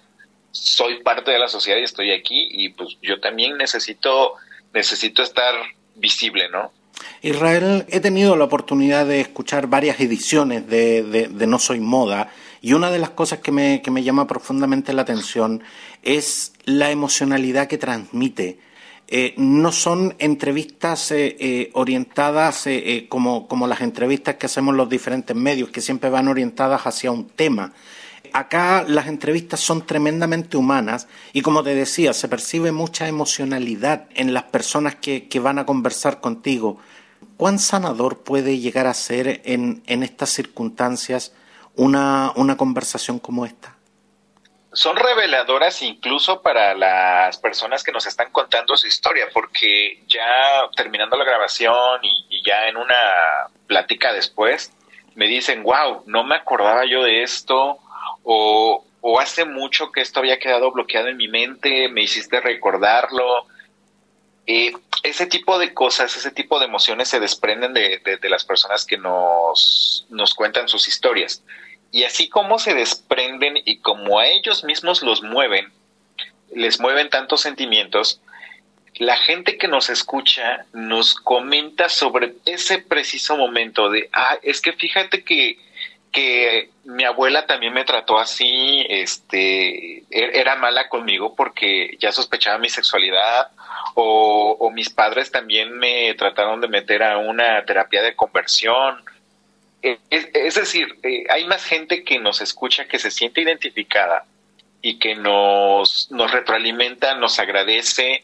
soy 0.52 1.04
parte 1.04 1.32
de 1.32 1.40
la 1.40 1.48
sociedad 1.48 1.80
y 1.80 1.84
estoy 1.84 2.12
aquí 2.12 2.48
y 2.52 2.70
pues 2.70 2.98
yo 3.02 3.20
también 3.20 3.58
necesito 3.58 4.36
necesito 4.74 5.24
estar 5.24 5.54
visible, 5.96 6.50
¿no? 6.50 6.72
Israel, 7.22 7.86
he 7.90 8.00
tenido 8.00 8.36
la 8.36 8.46
oportunidad 8.46 9.06
de 9.06 9.22
escuchar 9.22 9.68
varias 9.68 10.00
ediciones 10.00 10.68
de, 10.68 11.04
de, 11.04 11.48
No 11.48 11.60
Soy 11.60 11.80
Moda 11.80 12.32
y 12.62 12.74
una 12.74 12.90
de 12.90 13.00
las 13.00 13.12
cosas 13.12 13.40
que 13.40 13.52
me, 13.52 13.82
que 13.82 13.92
me 13.92 14.04
llama 14.04 14.28
profundamente 14.28 14.94
la 14.94 15.04
atención 15.04 15.64
es 16.04 16.54
la 16.66 16.90
emocionalidad 16.90 17.68
que 17.68 17.78
transmite 17.78 18.60
eh, 19.10 19.34
no 19.38 19.72
son 19.72 20.16
entrevistas 20.20 21.12
eh, 21.12 21.38
eh, 21.40 21.70
orientadas 21.74 22.68
como, 23.08 23.48
como 23.48 23.66
las 23.66 23.80
entrevistas 23.80 24.36
que 24.36 24.48
hacemos 24.48 24.76
los 24.76 24.90
diferentes 24.90 25.36
medios, 25.36 25.70
que 25.70 25.80
siempre 25.80 26.10
van 26.10 26.28
orientadas 26.28 26.82
hacia 26.86 27.12
un 27.12 27.30
tema. 27.30 27.74
Acá 28.34 28.84
las 28.86 29.08
entrevistas 29.08 29.62
son 29.62 29.86
tremendamente 29.86 30.58
humanas 30.58 31.08
y 31.32 31.42
como 31.42 31.64
te 31.64 31.74
decía, 31.74 32.12
se 32.12 32.28
percibe 32.28 32.74
mucha 32.74 33.08
emocionalidad 33.08 34.08
en 34.14 34.34
las 34.34 34.44
personas 34.44 34.96
que, 34.96 35.30
que 35.30 35.40
van 35.40 35.60
a 35.60 35.66
conversar 35.66 36.20
contigo. 36.20 36.78
¿Cuán 37.38 37.60
sanador 37.60 38.20
puede 38.20 38.60
llegar 38.60 38.88
a 38.88 38.94
ser 38.94 39.42
en, 39.46 39.82
en 39.88 40.04
estas 40.04 40.32
circunstancias 40.32 41.32
una, 41.76 42.34
una 42.36 42.58
conversación 42.58 43.20
como 43.20 43.46
esta? 43.46 43.77
Son 44.78 44.96
reveladoras 44.96 45.82
incluso 45.82 46.44
para 46.44 46.76
las 46.76 47.40
personas 47.40 47.84
que 47.84 47.92
nos 47.92 48.06
están 48.06 48.32
contando 48.32 48.78
su 48.78 48.86
historia, 48.86 49.28
porque 49.34 50.04
ya 50.08 50.70
terminando 50.76 51.18
la 51.18 51.26
grabación 51.26 52.00
y, 52.04 52.44
ya 52.46 52.68
en 52.68 52.78
una 52.78 52.96
plática 53.66 54.14
después, 54.14 54.72
me 55.16 55.26
dicen, 55.26 55.64
wow, 55.64 56.04
no 56.06 56.24
me 56.24 56.36
acordaba 56.36 56.86
yo 56.86 57.02
de 57.02 57.24
esto, 57.24 57.80
o, 58.22 58.86
o 59.02 59.20
hace 59.20 59.46
mucho 59.46 59.92
que 59.92 60.02
esto 60.02 60.20
había 60.20 60.38
quedado 60.38 60.72
bloqueado 60.72 61.08
en 61.08 61.18
mi 61.18 61.28
mente, 61.28 61.90
me 61.90 62.04
hiciste 62.04 62.40
recordarlo. 62.40 63.48
Eh, 64.46 64.74
ese 65.02 65.26
tipo 65.26 65.58
de 65.58 65.74
cosas, 65.74 66.16
ese 66.16 66.30
tipo 66.30 66.60
de 66.60 66.66
emociones 66.66 67.08
se 67.08 67.20
desprenden 67.20 67.74
de, 67.74 68.00
de 68.22 68.30
las 68.30 68.46
personas 68.46 68.86
que 68.86 69.00
nos, 69.00 70.06
nos 70.12 70.36
cuentan 70.36 70.68
sus 70.68 70.88
historias. 70.88 71.42
Y 71.92 72.04
así 72.04 72.30
como 72.30 72.60
se 72.60 72.74
desprenden 72.74 73.58
y 73.64 73.78
como 73.78 74.20
a 74.20 74.28
ellos 74.28 74.64
mismos 74.64 75.02
los 75.02 75.24
mueven, 75.24 75.72
les 76.54 76.80
mueven 76.80 77.10
tantos 77.10 77.42
sentimientos, 77.42 78.22
la 78.96 79.16
gente 79.16 79.58
que 79.58 79.68
nos 79.68 79.90
escucha 79.90 80.66
nos 80.74 81.16
comenta 81.16 81.90
sobre 81.90 82.34
ese 82.46 82.80
preciso 82.80 83.38
momento 83.38 83.90
de, 83.90 84.10
ah, 84.12 84.38
es 84.42 84.62
que 84.62 84.74
fíjate 84.74 85.24
que, 85.24 85.58
que 86.12 86.72
mi 86.84 87.04
abuela 87.04 87.46
también 87.46 87.74
me 87.74 87.86
trató 87.86 88.18
así, 88.18 88.86
este, 88.90 90.00
er, 90.10 90.36
era 90.36 90.56
mala 90.56 90.90
conmigo 90.90 91.36
porque 91.36 91.96
ya 92.00 92.12
sospechaba 92.12 92.58
mi 92.58 92.70
sexualidad, 92.70 93.52
o, 93.94 94.58
o 94.60 94.72
mis 94.72 94.90
padres 94.90 95.32
también 95.32 95.78
me 95.78 96.14
trataron 96.16 96.60
de 96.62 96.68
meter 96.68 97.04
a 97.04 97.18
una 97.18 97.64
terapia 97.66 98.02
de 98.02 98.16
conversión, 98.16 99.04
es, 99.82 100.56
decir, 100.56 100.98
eh, 101.04 101.26
hay 101.30 101.46
más 101.46 101.64
gente 101.64 102.04
que 102.04 102.20
nos 102.20 102.42
escucha, 102.42 102.88
que 102.88 103.00
se 103.00 103.12
siente 103.12 103.42
identificada 103.42 104.26
y 104.82 105.00
que 105.00 105.16
nos, 105.16 106.12
nos 106.12 106.32
retroalimenta, 106.32 107.16
nos 107.16 107.40
agradece 107.40 108.24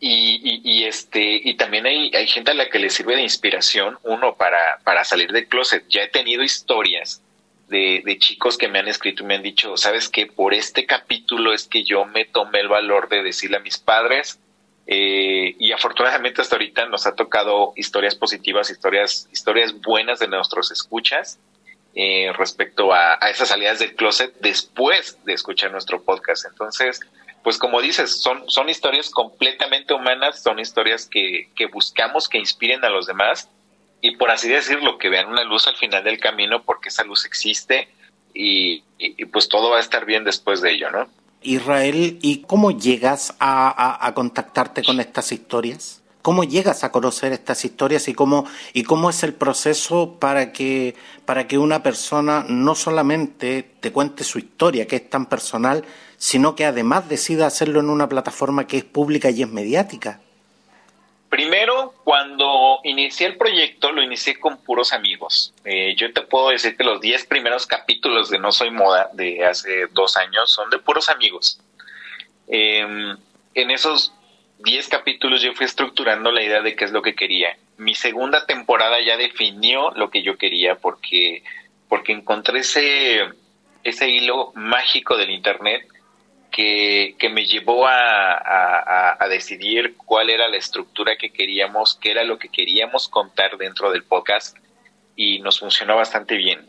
y, 0.00 0.84
este 0.84 1.40
y 1.42 1.54
también 1.54 1.86
hay, 1.86 2.12
hay 2.14 2.28
gente 2.28 2.52
a 2.52 2.54
la 2.54 2.68
que 2.70 2.78
le 2.78 2.90
sirve 2.90 3.16
de 3.16 3.22
inspiración 3.22 3.98
uno 4.04 4.36
para, 4.36 4.78
para 4.84 5.04
salir 5.04 5.32
del 5.32 5.48
closet. 5.48 5.84
Ya 5.88 6.02
he 6.02 6.08
tenido 6.08 6.42
historias 6.42 7.20
de, 7.68 8.02
de 8.04 8.18
chicos 8.18 8.56
que 8.56 8.68
me 8.68 8.78
han 8.78 8.88
escrito 8.88 9.22
y 9.22 9.26
me 9.26 9.34
han 9.34 9.42
dicho, 9.42 9.76
sabes 9.76 10.08
que 10.08 10.26
por 10.26 10.54
este 10.54 10.86
capítulo 10.86 11.52
es 11.52 11.66
que 11.66 11.82
yo 11.82 12.04
me 12.04 12.24
tomé 12.24 12.60
el 12.60 12.68
valor 12.68 13.08
de 13.08 13.22
decirle 13.22 13.56
a 13.56 13.60
mis 13.60 13.78
padres 13.78 14.38
eh, 14.90 15.54
y 15.58 15.70
afortunadamente 15.72 16.40
hasta 16.40 16.56
ahorita 16.56 16.86
nos 16.86 17.06
ha 17.06 17.14
tocado 17.14 17.74
historias 17.76 18.14
positivas, 18.14 18.70
historias, 18.70 19.28
historias 19.30 19.78
buenas 19.82 20.18
de 20.18 20.28
nuestros 20.28 20.70
escuchas 20.70 21.38
eh, 21.94 22.32
respecto 22.32 22.94
a, 22.94 23.16
esas 23.30 23.48
salidas 23.50 23.80
del 23.80 23.94
closet 23.94 24.34
después 24.40 25.22
de 25.26 25.34
escuchar 25.34 25.72
nuestro 25.72 26.02
podcast. 26.02 26.46
Entonces, 26.46 27.00
pues 27.44 27.58
como 27.58 27.82
dices, 27.82 28.22
son, 28.22 28.48
son 28.48 28.70
historias 28.70 29.10
completamente 29.10 29.92
humanas, 29.92 30.42
son 30.42 30.58
historias 30.58 31.04
que, 31.04 31.50
que 31.54 31.66
buscamos 31.66 32.26
que 32.26 32.38
inspiren 32.38 32.82
a 32.82 32.88
los 32.88 33.06
demás 33.06 33.50
y 34.00 34.16
por 34.16 34.30
así 34.30 34.48
decirlo, 34.48 34.96
que 34.96 35.10
vean 35.10 35.28
una 35.28 35.44
luz 35.44 35.66
al 35.66 35.76
final 35.76 36.02
del 36.02 36.18
camino 36.18 36.62
porque 36.62 36.88
esa 36.88 37.04
luz 37.04 37.26
existe 37.26 37.90
y, 38.32 38.84
y 38.96 39.26
pues 39.26 39.50
todo 39.50 39.68
va 39.68 39.76
a 39.76 39.80
estar 39.80 40.06
bien 40.06 40.24
después 40.24 40.62
de 40.62 40.72
ello, 40.72 40.90
¿no? 40.90 41.10
Israel, 41.42 42.18
¿y 42.22 42.42
cómo 42.42 42.70
llegas 42.70 43.34
a, 43.38 44.10
contactarte 44.14 44.82
con 44.82 45.00
estas 45.00 45.32
historias? 45.32 46.02
cómo 46.20 46.44
llegas 46.44 46.84
a 46.84 46.92
conocer 46.92 47.32
estas 47.32 47.64
historias 47.64 48.06
y 48.08 48.12
cómo, 48.12 48.44
y 48.74 48.82
cómo 48.82 49.08
es 49.08 49.22
el 49.22 49.32
proceso 49.32 50.18
para 50.18 50.52
que, 50.52 50.94
para 51.24 51.46
que 51.46 51.56
una 51.56 51.82
persona 51.82 52.44
no 52.46 52.74
solamente 52.74 53.62
te 53.80 53.92
cuente 53.92 54.24
su 54.24 54.38
historia, 54.38 54.86
que 54.86 54.96
es 54.96 55.08
tan 55.08 55.24
personal, 55.24 55.84
sino 56.18 56.54
que 56.54 56.66
además 56.66 57.08
decida 57.08 57.46
hacerlo 57.46 57.80
en 57.80 57.88
una 57.88 58.10
plataforma 58.10 58.66
que 58.66 58.76
es 58.76 58.84
pública 58.84 59.30
y 59.30 59.42
es 59.42 59.48
mediática. 59.48 60.20
Primero, 61.28 61.92
cuando 62.04 62.80
inicié 62.84 63.26
el 63.26 63.36
proyecto, 63.36 63.92
lo 63.92 64.02
inicié 64.02 64.40
con 64.40 64.56
puros 64.62 64.94
amigos. 64.94 65.52
Eh, 65.64 65.94
yo 65.94 66.10
te 66.12 66.22
puedo 66.22 66.48
decir 66.48 66.74
que 66.76 66.84
los 66.84 67.02
10 67.02 67.26
primeros 67.26 67.66
capítulos 67.66 68.30
de 68.30 68.38
No 68.38 68.50
Soy 68.50 68.70
Moda 68.70 69.10
de 69.12 69.44
hace 69.44 69.88
dos 69.92 70.16
años 70.16 70.50
son 70.50 70.70
de 70.70 70.78
puros 70.78 71.10
amigos. 71.10 71.60
Em, 72.46 73.14
en 73.54 73.70
esos 73.70 74.14
10 74.60 74.88
capítulos 74.88 75.42
yo 75.42 75.52
fui 75.52 75.66
estructurando 75.66 76.32
la 76.32 76.42
idea 76.42 76.62
de 76.62 76.74
qué 76.74 76.86
es 76.86 76.92
lo 76.92 77.02
que 77.02 77.14
quería. 77.14 77.58
Mi 77.76 77.94
segunda 77.94 78.46
temporada 78.46 78.98
ya 79.00 79.18
definió 79.18 79.90
lo 79.96 80.08
que 80.08 80.22
yo 80.22 80.38
quería 80.38 80.76
porque, 80.76 81.42
porque 81.90 82.12
encontré 82.12 82.60
ese, 82.60 83.28
ese 83.84 84.08
hilo 84.08 84.52
mágico 84.54 85.18
del 85.18 85.30
Internet 85.30 85.86
que, 86.50 87.16
me 87.32 87.44
llevó 87.44 87.86
a, 87.86 89.16
decidir 89.28 89.94
cuál 89.96 90.30
era 90.30 90.48
la 90.48 90.56
estructura 90.56 91.16
que 91.16 91.30
queríamos, 91.30 91.94
qué 92.00 92.10
era 92.10 92.24
lo 92.24 92.38
que 92.38 92.48
queríamos 92.48 93.08
contar 93.08 93.58
dentro 93.58 93.90
del 93.90 94.04
podcast 94.04 94.56
y 95.14 95.40
nos 95.40 95.60
funcionó 95.60 95.96
bastante 95.96 96.36
bien. 96.36 96.68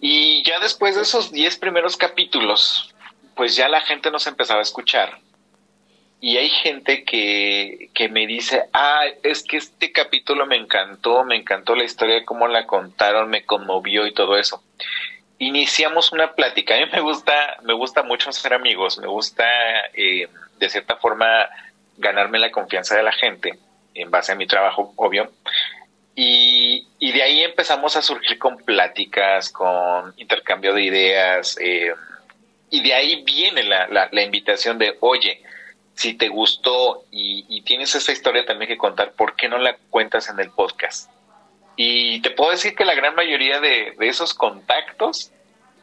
Y 0.00 0.42
ya 0.44 0.58
después 0.60 0.96
de 0.96 1.02
esos 1.02 1.32
10 1.32 1.58
primeros 1.58 1.96
capítulos, 1.96 2.94
pues 3.36 3.56
ya 3.56 3.68
la 3.68 3.82
gente 3.82 4.10
nos 4.10 4.26
empezaba 4.26 4.60
a 4.60 4.62
escuchar. 4.62 5.18
Y 6.20 6.38
hay 6.38 6.48
gente 6.48 7.04
que, 7.04 7.90
que 7.92 8.08
me 8.08 8.26
dice, 8.26 8.64
ah, 8.72 9.02
es 9.22 9.42
que 9.42 9.58
este 9.58 9.92
capítulo 9.92 10.46
me 10.46 10.56
encantó, 10.56 11.24
me 11.24 11.36
encantó 11.36 11.76
la 11.76 11.84
historia, 11.84 12.24
cómo 12.24 12.48
la 12.48 12.66
contaron, 12.66 13.28
me 13.28 13.44
conmovió 13.44 14.06
y 14.06 14.14
todo 14.14 14.38
eso 14.38 14.62
iniciamos 15.46 16.12
una 16.12 16.34
plática. 16.34 16.74
A 16.74 16.78
mí 16.78 16.86
me 16.92 17.00
gusta, 17.00 17.56
me 17.62 17.74
gusta 17.74 18.02
mucho 18.02 18.32
ser 18.32 18.54
amigos, 18.54 18.98
me 18.98 19.06
gusta 19.06 19.44
eh, 19.92 20.28
de 20.58 20.70
cierta 20.70 20.96
forma 20.96 21.48
ganarme 21.96 22.38
la 22.38 22.50
confianza 22.50 22.96
de 22.96 23.02
la 23.02 23.12
gente 23.12 23.58
en 23.94 24.10
base 24.10 24.32
a 24.32 24.34
mi 24.34 24.46
trabajo, 24.46 24.92
obvio. 24.96 25.30
Y, 26.16 26.86
de 27.00 27.22
ahí 27.22 27.42
empezamos 27.42 27.96
a 27.96 28.02
surgir 28.02 28.38
con 28.38 28.56
pláticas, 28.56 29.50
con 29.50 30.14
intercambio 30.16 30.72
de 30.72 30.82
ideas. 30.82 31.56
Eh, 31.60 31.92
y 32.70 32.82
de 32.82 32.94
ahí 32.94 33.22
viene 33.22 33.62
la, 33.62 33.86
la, 33.88 34.22
invitación 34.22 34.78
de, 34.78 34.96
oye, 35.00 35.42
si 35.94 36.14
te 36.14 36.28
gustó 36.28 37.04
y, 37.10 37.44
y, 37.48 37.62
tienes 37.62 37.94
esa 37.94 38.12
historia 38.12 38.44
también 38.44 38.68
que 38.68 38.76
contar, 38.76 39.12
¿por 39.12 39.36
qué 39.36 39.48
no 39.48 39.58
la 39.58 39.76
cuentas 39.90 40.28
en 40.28 40.40
el 40.40 40.50
podcast? 40.50 41.10
Y 41.76 42.20
te 42.22 42.30
puedo 42.30 42.50
decir 42.50 42.74
que 42.74 42.84
la 42.84 42.94
gran 42.94 43.14
mayoría 43.14 43.60
de, 43.60 43.94
esos 44.00 44.34
contactos 44.34 45.32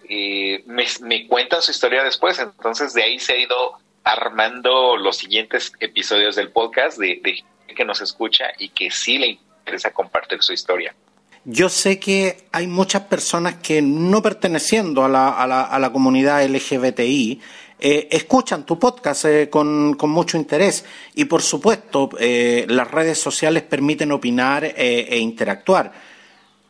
eh, 0.09 0.63
me, 0.65 1.27
cuentan 1.27 1.61
su 1.61 1.71
historia 1.71 2.03
después. 2.03 2.39
Entonces 2.39 2.93
de 2.93 3.03
ahí 3.03 3.19
se 3.19 3.33
ha 3.33 3.37
ido 3.37 3.73
armando 4.03 4.97
los 4.97 5.17
siguientes 5.17 5.73
episodios 5.79 6.35
del 6.35 6.51
podcast 6.51 6.97
de, 6.97 7.19
de 7.23 7.43
que 7.75 7.85
nos 7.85 8.01
escucha 8.01 8.45
y 8.57 8.69
que 8.69 8.91
sí 8.91 9.17
le 9.17 9.39
interesa 9.59 9.91
compartir 9.91 10.41
su 10.41 10.53
historia. 10.53 10.95
Yo 11.43 11.69
sé 11.69 11.99
que 11.99 12.45
hay 12.51 12.67
muchas 12.67 13.03
personas 13.03 13.55
que 13.55 13.81
no 13.81 14.21
perteneciendo 14.21 15.03
a 15.03 15.09
la, 15.09 15.29
a 15.29 15.47
la, 15.47 15.63
a 15.63 15.79
la 15.79 15.91
comunidad 15.91 16.45
LGBTI 16.45 17.41
eh, 17.83 18.09
escuchan 18.11 18.63
tu 18.63 18.77
podcast 18.77 19.25
eh, 19.25 19.49
con, 19.49 19.97
mucho 19.97 20.37
interés 20.37 20.85
y, 21.15 21.25
por 21.25 21.41
supuesto, 21.41 22.11
eh, 22.19 22.67
las 22.69 22.91
redes 22.91 23.17
sociales 23.19 23.63
permiten 23.63 24.11
opinar 24.11 24.63
e 24.63 25.17
interactuar. 25.17 25.91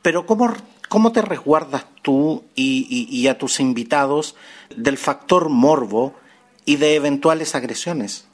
Pero 0.01 0.25
¿cómo, 0.25 0.55
cómo 0.87 1.11
te 1.11 1.21
resguardas 1.21 1.85
tú 2.01 2.45
y, 2.55 3.27
a 3.27 3.37
tus 3.37 3.59
invitados 3.59 4.37
del 4.73 4.97
factor 4.97 5.49
morbo 5.49 6.15
y 6.63 6.77
de 6.77 6.95
eventuales 6.95 7.55
agresiones? 7.55 8.25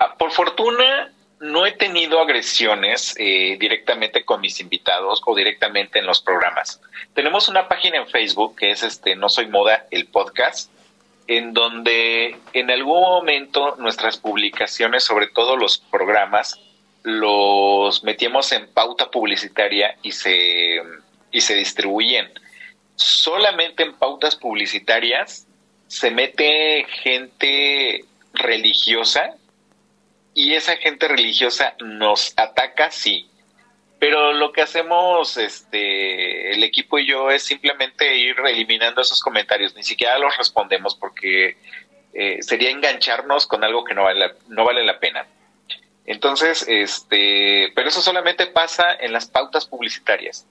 Ah, 0.00 0.16
por 0.18 0.32
fortuna, 0.32 1.12
no 1.38 1.64
he 1.64 1.72
tenido 1.72 2.20
agresiones 2.20 3.14
directamente 3.14 4.24
con 4.24 4.40
mis 4.40 4.58
invitados 4.60 5.22
o 5.24 5.32
directamente 5.36 6.00
en 6.00 6.06
los 6.06 6.20
programas. 6.20 6.80
Tenemos 7.14 7.48
una 7.48 7.68
página 7.68 7.98
en 7.98 8.08
Facebook 8.08 8.56
que 8.56 8.72
es 8.72 8.82
este 8.82 9.14
No 9.14 9.28
Soy 9.28 9.46
Moda, 9.46 9.86
el 9.92 10.08
podcast, 10.08 10.72
en 11.28 11.52
donde 11.52 12.36
en 12.54 12.70
algún 12.70 13.02
momento 13.02 13.76
nuestras 13.78 14.16
publicaciones, 14.16 15.04
sobre 15.04 15.28
todo 15.28 15.56
los 15.56 15.78
programas, 15.78 16.58
los 17.02 18.02
metíamos 18.02 18.50
en 18.52 18.66
pauta 18.72 19.10
publicitaria 19.10 19.96
y 20.02 20.12
se, 20.12 20.82
y 21.30 21.40
se 21.42 21.54
distribuyen. 21.54 22.30
Solamente 22.96 23.82
en 23.82 23.94
pautas 23.94 24.36
publicitarias 24.36 25.46
se 25.86 26.10
mete 26.10 26.86
gente 27.02 28.04
religiosa 28.32 29.34
y 30.34 30.54
esa 30.54 30.76
gente 30.76 31.08
religiosa 31.08 31.74
nos 31.80 32.32
ataca, 32.36 32.90
sí, 32.90 33.28
pero 33.98 34.32
lo 34.32 34.52
que 34.52 34.62
hacemos 34.62 35.36
este 35.36 36.37
el 36.52 36.64
equipo 36.64 36.98
y 36.98 37.06
yo 37.06 37.30
es 37.30 37.42
simplemente 37.42 38.16
ir 38.16 38.36
eliminando 38.44 39.00
esos 39.00 39.20
comentarios. 39.20 39.74
Ni 39.74 39.82
siquiera 39.82 40.18
los 40.18 40.36
respondemos 40.36 40.94
porque 40.94 41.56
eh, 42.14 42.38
sería 42.42 42.70
engancharnos 42.70 43.46
con 43.46 43.64
algo 43.64 43.84
que 43.84 43.94
no 43.94 44.04
vale 44.04 44.20
la, 44.20 44.32
no 44.48 44.64
vale 44.64 44.84
la 44.84 44.98
pena. 44.98 45.26
Entonces 46.06 46.66
este 46.68 47.72
pero 47.74 47.88
eso 47.88 48.00
solamente 48.00 48.46
pasa 48.46 48.94
en 48.98 49.12
las 49.12 49.26
pautas 49.26 49.66
publicitarias. 49.66 50.46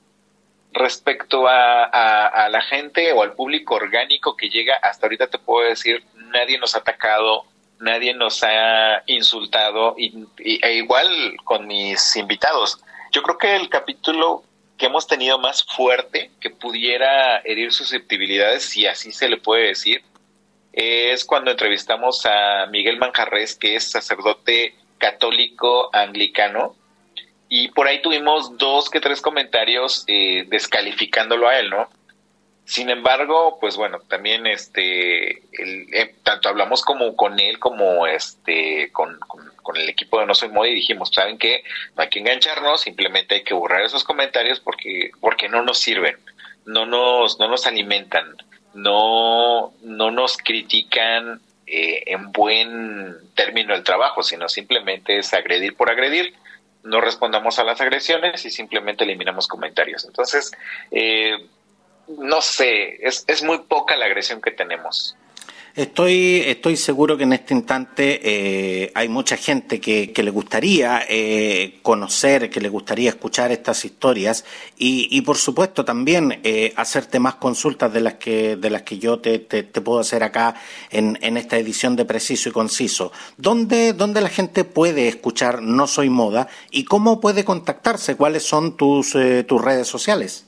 Respecto 0.73 1.47
a, 1.47 2.47
la 2.51 2.61
gente 2.61 3.11
o 3.13 3.23
al 3.23 3.33
público 3.33 3.75
orgánico 3.75 4.35
que 4.35 4.49
llega 4.49 4.75
hasta 4.75 5.07
ahorita 5.07 5.27
te 5.27 5.39
puedo 5.39 5.67
decir 5.67 6.03
nadie 6.15 6.59
nos 6.59 6.75
ha 6.75 6.79
atacado 6.79 7.45
nadie 7.79 8.13
nos 8.13 8.43
ha 8.43 9.03
insultado 9.05 9.95
y, 9.97 10.13
e 10.37 10.73
igual 10.75 11.37
con 11.43 11.67
mis 11.67 12.15
invitados. 12.15 12.79
Yo 13.11 13.23
creo 13.23 13.37
que 13.37 13.55
el 13.55 13.69
capítulo 13.69 14.43
que 14.77 14.85
hemos 14.85 15.07
tenido 15.07 15.39
más 15.39 15.63
fuerte, 15.63 16.31
que 16.39 16.49
pudiera 16.49 17.39
herir 17.39 17.71
susceptibilidades, 17.71 18.63
si 18.63 18.85
así 18.85 19.11
se 19.11 19.27
le 19.27 19.37
puede 19.37 19.67
decir, 19.67 20.03
es 20.73 21.25
cuando 21.25 21.51
entrevistamos 21.51 22.25
a 22.25 22.67
Miguel 22.67 22.97
Manjarres, 22.97 23.55
que 23.55 23.75
es 23.75 23.89
sacerdote 23.89 24.75
católico 24.99 25.89
anglicano, 25.93 26.75
y 27.49 27.69
por 27.69 27.87
ahí 27.87 28.01
tuvimos 28.01 28.57
dos 28.57 28.89
que 28.89 28.99
tres 28.99 29.21
comentarios 29.21 30.03
eh, 30.07 30.45
descalificándolo 30.49 31.47
a 31.47 31.59
él, 31.59 31.69
¿no? 31.69 31.89
Sin 32.67 32.89
embargo, 32.89 33.59
pues 33.61 33.77
bueno, 33.77 33.99
también 34.09 34.45
este, 34.45 35.37
eh, 35.53 36.15
tanto 36.21 36.49
hablamos 36.49 36.81
como 36.81 37.15
con 37.15 37.39
él 37.39 37.59
como 37.59 38.05
este, 38.07 38.91
con, 38.91 39.17
con, 39.19 39.77
el 39.77 39.87
equipo 39.87 40.19
de 40.19 40.25
No 40.25 40.35
Soy 40.35 40.49
Moda 40.49 40.67
y 40.67 40.75
dijimos, 40.75 41.11
¿saben 41.13 41.37
qué? 41.37 41.63
No 41.95 42.03
hay 42.03 42.09
que 42.09 42.19
engancharnos, 42.19 42.81
simplemente 42.81 43.35
hay 43.35 43.43
que 43.43 43.53
borrar 43.53 43.83
esos 43.83 44.03
comentarios 44.03 44.59
porque, 44.59 45.11
porque 45.21 45.47
no 45.47 45.61
nos 45.61 45.77
sirven, 45.77 46.17
no 46.65 46.85
nos, 46.85 47.39
no 47.39 47.47
nos 47.47 47.65
alimentan, 47.67 48.35
no, 48.73 49.73
no 49.81 50.11
nos 50.11 50.35
critican 50.35 51.39
eh, 51.67 52.03
en 52.07 52.33
buen 52.33 53.15
término 53.33 53.75
el 53.75 53.83
trabajo, 53.83 54.23
sino 54.23 54.49
simplemente 54.49 55.19
es 55.19 55.33
agredir 55.33 55.73
por 55.77 55.89
agredir 55.89 56.33
no 56.83 57.01
respondamos 57.01 57.59
a 57.59 57.63
las 57.63 57.81
agresiones 57.81 58.45
y 58.45 58.49
simplemente 58.49 59.03
eliminamos 59.03 59.47
comentarios. 59.47 60.05
Entonces, 60.05 60.51
eh, 60.91 61.37
no 62.07 62.41
sé, 62.41 63.05
es, 63.05 63.23
es 63.27 63.43
muy 63.43 63.59
poca 63.59 63.95
la 63.95 64.05
agresión 64.05 64.41
que 64.41 64.51
tenemos. 64.51 65.15
Estoy, 65.77 66.41
estoy 66.47 66.75
seguro 66.75 67.15
que 67.17 67.23
en 67.25 67.33
este 67.33 67.53
instante 67.53 68.19
eh, 68.23 68.91
hay 68.95 69.09
mucha 69.09 69.37
gente 69.37 69.79
que, 69.79 70.11
que 70.11 70.23
le 70.23 70.31
gustaría 70.31 71.03
eh, 71.07 71.77
conocer, 71.83 72.49
que 72.49 72.59
le 72.59 72.69
gustaría 72.69 73.11
escuchar 73.11 73.51
estas 73.51 73.85
historias 73.85 74.43
y, 74.75 75.07
y 75.15 75.21
por 75.21 75.37
supuesto 75.37 75.85
también 75.85 76.39
eh, 76.43 76.73
hacerte 76.77 77.19
más 77.19 77.35
consultas 77.35 77.93
de 77.93 78.01
las 78.01 78.15
que, 78.15 78.55
de 78.55 78.71
las 78.71 78.81
que 78.81 78.97
yo 78.97 79.19
te, 79.19 79.37
te, 79.37 79.63
puedo 79.63 79.99
hacer 79.99 80.23
acá 80.23 80.55
en, 80.89 81.19
en, 81.21 81.37
esta 81.37 81.57
edición 81.57 81.95
de 81.95 82.05
Preciso 82.05 82.49
y 82.49 82.53
Conciso. 82.53 83.11
¿Dónde, 83.37 83.93
¿Dónde 83.93 84.21
la 84.21 84.29
gente 84.29 84.63
puede 84.63 85.07
escuchar 85.07 85.61
No 85.61 85.85
Soy 85.85 86.09
Moda 86.09 86.47
y 86.71 86.85
cómo 86.85 87.21
puede 87.21 87.45
contactarse? 87.45 88.15
¿Cuáles 88.15 88.41
son 88.41 88.77
tus, 88.77 89.15
tus 89.45 89.61
redes 89.61 89.87
sociales? 89.87 90.46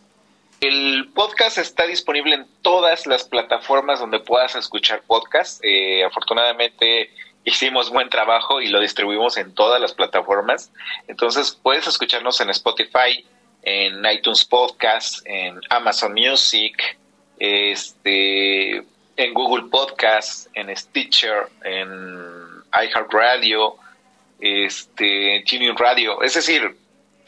El 0.62 1.10
podcast 1.14 1.58
está 1.58 1.86
disponible 1.86 2.36
en 2.36 2.46
todas 2.62 3.08
las 3.08 3.24
plataformas 3.24 4.00
donde 4.00 4.20
puedas 4.20 4.56
escuchar 4.56 5.02
podcast. 5.08 5.64
Eh, 5.64 6.04
afortunadamente 6.04 7.12
hicimos 7.46 7.90
buen 7.90 8.10
trabajo 8.10 8.60
y 8.60 8.68
lo 8.68 8.82
distribuimos 8.82 9.38
en 9.38 9.54
todas 9.56 9.80
las 9.80 9.94
plataformas. 9.94 10.72
Entonces 11.08 11.58
puedes 11.64 11.88
escucharnos 11.88 12.42
en 12.42 12.50
Spotify, 12.50 13.26
en 13.64 14.06
iTunes 14.06 14.44
Podcast, 14.44 15.22
en 15.26 15.62
Amazon 15.70 16.14
Music, 16.14 16.98
este, 17.40 18.84
en 19.16 19.34
Google 19.34 19.70
Podcast, 19.70 20.48
en 20.56 20.76
Stitcher, 20.76 21.48
en 21.64 22.64
iHeartRadio, 22.74 23.78
este, 24.42 25.44
Tuning 25.50 25.78
Radio, 25.78 26.22
es 26.22 26.34
decir, 26.34 26.76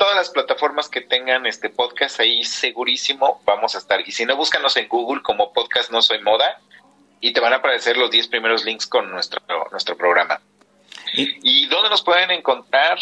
todas 0.02 0.16
las 0.16 0.32
plataformas 0.32 0.90
que 0.90 1.02
tengan 1.02 1.46
este 1.46 1.70
podcast 1.70 2.20
ahí 2.20 2.44
segurísimo 2.44 3.40
vamos 3.46 3.76
a 3.76 3.78
estar. 3.78 4.02
Y 4.02 4.12
si 4.12 4.26
no, 4.26 4.36
búscanos 4.36 4.76
en 4.78 4.88
Google 4.88 5.22
como 5.22 5.54
podcast 5.54 5.92
No 5.92 6.02
Soy 6.02 6.20
Moda 6.24 6.60
y 7.20 7.34
te 7.34 7.40
van 7.40 7.54
a 7.54 7.58
aparecer 7.58 7.98
los 7.98 8.10
10 8.10 8.28
primeros 8.30 8.66
links 8.66 8.88
con 8.88 9.12
nuestro, 9.12 9.40
nuestro 9.70 9.96
programa. 9.96 10.42
¿Y, 11.14 11.68
dónde 11.68 11.92
nos 11.92 12.02
pueden 12.02 12.32
encontrar? 12.32 12.98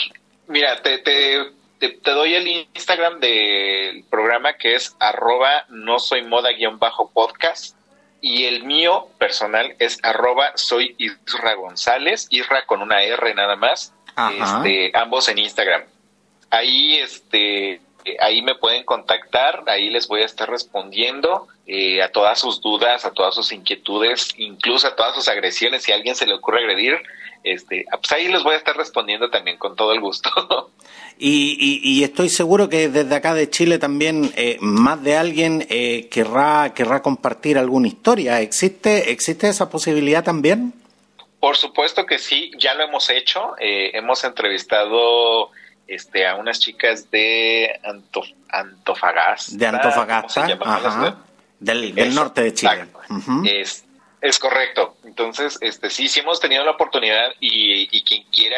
Mira, 0.48 0.82
te, 0.82 0.98
te, 0.98 1.54
te, 1.80 2.12
doy 2.12 2.36
el 2.36 2.46
Instagram 2.50 3.22
del 3.22 4.04
programa 4.10 4.56
que 4.56 4.76
es 4.76 4.94
arroba 5.00 5.68
no 5.70 6.00
soy 6.00 6.24
moda 6.24 6.52
guion 6.52 6.80
bajo 6.80 7.10
podcast 7.12 7.78
y 8.20 8.44
el 8.44 8.66
mío 8.66 9.08
personal 9.18 9.74
es 9.80 10.00
arroba 10.04 10.52
soy 10.56 10.96
Isra 10.98 11.54
González, 11.54 12.28
Isra 12.30 12.66
con 12.66 12.82
una 12.82 13.04
R 13.04 13.34
nada 13.36 13.56
más, 13.56 13.94
este, 14.18 14.92
ambos 14.94 15.30
en 15.30 15.38
Instagram. 15.38 15.84
Ahí, 16.50 16.98
este, 16.98 17.82
ahí 18.20 18.42
me 18.42 18.56
pueden 18.56 18.84
contactar, 18.84 19.64
ahí 19.68 19.90
les 19.90 20.08
voy 20.08 20.22
a 20.22 20.26
estar 20.26 20.50
respondiendo 20.50 21.48
eh, 21.68 22.02
a 22.02 22.12
todas 22.12 22.40
sus 22.40 22.62
dudas, 22.62 23.06
a 23.06 23.12
todas 23.12 23.36
sus 23.36 23.52
inquietudes, 23.52 24.34
incluso 24.38 24.88
a 24.88 24.96
todas 24.96 25.16
sus 25.16 25.28
agresiones, 25.28 25.84
si 25.84 25.92
a 25.92 25.96
alguien 25.96 26.16
se 26.16 26.26
le 26.26 26.34
ocurre 26.34 26.60
agredir, 26.60 27.02
este, 27.44 27.86
pues 27.92 28.12
ahí 28.12 28.28
les 28.28 28.44
voy 28.44 28.56
a 28.56 28.58
estar 28.58 28.76
respondiendo 28.76 29.30
también 29.30 29.58
con 29.58 29.76
todo 29.76 29.94
el 29.94 30.00
gusto. 30.00 30.30
Y, 31.22 32.02
estoy 32.02 32.30
seguro 32.30 32.70
que 32.70 32.88
desde 32.88 33.14
acá 33.14 33.34
de 33.34 33.50
Chile 33.50 33.78
también 33.78 34.32
eh, 34.38 34.58
más 34.62 35.04
de 35.04 35.18
alguien 35.18 35.68
eh, 35.70 36.08
querrá, 36.10 36.74
querrá 36.74 37.02
compartir 37.02 37.58
alguna 37.58 37.90
historia. 37.90 38.40
¿Existe, 38.40 39.12
¿Existe 39.12 39.50
esa 39.50 39.70
posibilidad 39.70 40.24
también? 40.24 40.74
Por 41.42 41.58
supuesto 41.58 42.06
que 42.06 42.20
sí, 42.20 42.52
ya 42.58 42.74
lo 42.74 42.86
hemos 42.86 43.10
hecho. 43.10 43.54
Eh, 43.60 43.92
hemos 43.96 44.24
entrevistado 44.24 45.52
este, 45.90 46.28
a 46.28 46.36
unas 46.36 46.60
chicas 46.60 47.10
de 47.12 47.80
Antofagasta. 48.50 49.58
De 49.58 49.68
Antofagasta, 49.68 51.18
Del, 51.60 52.16
norte 52.16 52.42
de 52.44 52.54
Chile. 52.54 52.88
es, 53.46 53.86
es 54.22 54.40
correcto. 54.40 54.98
Entonces, 55.04 55.58
este, 55.62 55.90
sí, 55.90 56.08
sí 56.08 56.20
hemos 56.20 56.40
tenido 56.40 56.64
la 56.64 56.72
oportunidad 56.72 57.32
y, 57.40 57.88
y 57.96 58.04
quien 58.04 58.24
quiera 58.32 58.58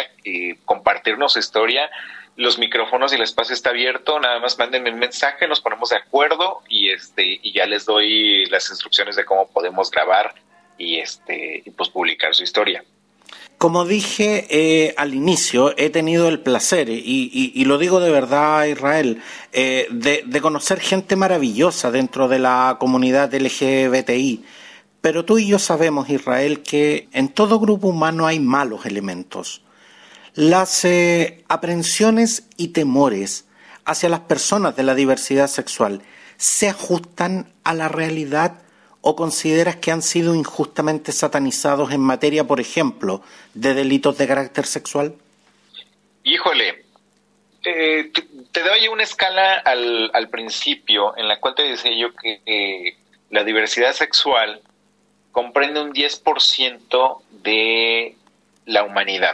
compartirnos 0.66 1.34
su 1.34 1.40
historia, 1.40 1.90
los 2.36 2.58
micrófonos 2.58 3.12
y 3.12 3.16
el 3.16 3.22
espacio 3.22 3.54
está 3.54 3.70
abierto, 3.70 4.20
nada 4.20 4.40
más 4.40 4.58
mándenme 4.58 4.92
un 4.92 5.00
mensaje, 5.00 5.48
nos 5.48 5.62
ponemos 5.62 5.90
de 5.90 5.98
acuerdo 5.98 6.62
y 6.68 6.90
este 6.90 7.40
y 7.42 7.52
ya 7.52 7.66
les 7.66 7.86
doy 7.86 8.46
las 8.48 8.70
instrucciones 8.70 9.16
de 9.16 9.26
cómo 9.26 9.48
podemos 9.48 9.92
grabar 9.92 10.34
y 10.78 11.00
este 11.00 11.62
y 11.66 11.70
pues 11.72 11.90
publicar 11.90 12.34
su 12.34 12.44
historia. 12.44 12.84
Como 13.58 13.86
dije 13.86 14.48
eh, 14.50 14.96
al 14.98 15.14
inicio, 15.14 15.78
he 15.78 15.92
tenido 15.92 16.28
el 16.30 16.40
placer, 16.40 16.90
y, 16.90 17.64
lo 17.66 17.78
digo 17.78 18.00
de 18.00 18.10
verdad, 18.10 18.66
Israel, 18.66 19.22
eh, 19.54 19.88
de, 19.92 20.42
conocer 20.42 20.80
gente 20.80 21.16
maravillosa 21.16 21.92
dentro 21.92 22.28
de 22.28 22.40
la 22.40 22.78
comunidad 22.80 23.32
LGBTI. 23.34 24.44
Pero 25.02 25.26
tú 25.26 25.38
y 25.38 25.48
yo 25.48 25.60
sabemos, 25.60 26.10
Israel, 26.10 26.64
que 26.64 27.08
en 27.12 27.30
todo 27.30 27.60
grupo 27.60 27.90
humano 27.90 28.26
hay 28.26 28.40
malos 28.40 28.88
elementos. 28.88 29.62
Las 30.34 30.84
eh, 30.86 31.44
aprensiones 31.48 32.48
y 32.58 32.70
temores 32.70 33.46
hacia 33.86 34.10
las 34.10 34.22
personas 34.22 34.76
de 34.76 34.84
la 34.84 34.96
diversidad 34.96 35.48
sexual 35.48 36.02
se 36.38 36.70
ajustan 36.70 37.54
a 37.64 37.76
la 37.76 37.90
realidad 37.90 38.61
o 39.02 39.16
consideras 39.16 39.78
que 39.78 39.92
han 39.92 40.02
sido 40.02 40.36
injustamente 40.36 41.12
satanizados 41.12 41.92
en 41.92 42.02
materia, 42.02 42.46
por 42.46 42.60
ejemplo, 42.60 43.22
de 43.54 43.74
delitos 43.74 44.18
de 44.18 44.28
carácter 44.28 44.66
sexual? 44.66 45.16
Híjole, 46.24 46.86
te, 47.64 48.12
doy 48.64 48.88
una 48.88 49.04
escala 49.04 49.56
al, 49.58 50.30
principio 50.30 51.18
en 51.18 51.28
la 51.28 51.40
cual 51.40 51.56
te 51.56 51.64
decía 51.64 51.92
yo 51.96 52.14
que 52.14 52.96
la 53.32 53.44
diversidad 53.44 53.94
sexual 53.94 54.62
comprende 55.32 55.82
un 55.82 55.94
10% 55.94 57.22
de 57.32 58.16
la 58.66 58.84
humanidad. 58.84 59.34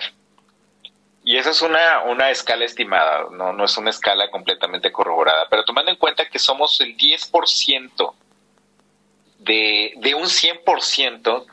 Y 1.23 1.35
esa 1.35 1.49
es 1.49 1.61
una, 1.61 2.03
una 2.03 2.29
escala 2.29 2.63
estimada, 2.63 3.25
no, 3.31 3.51
no 3.51 3.65
es 3.65 3.75
una 3.77 3.89
escala 3.89 4.31
completamente 4.31 4.93
corroborada, 4.93 5.47
pero 5.49 5.65
tomando 5.65 5.91
en 5.91 5.97
cuenta 5.97 6.29
que 6.29 6.39
somos 6.39 6.79
el 6.79 6.95
10% 6.95 8.13
de, 9.47 9.93
de 9.97 10.15
un 10.15 10.25
100%, 10.25 11.45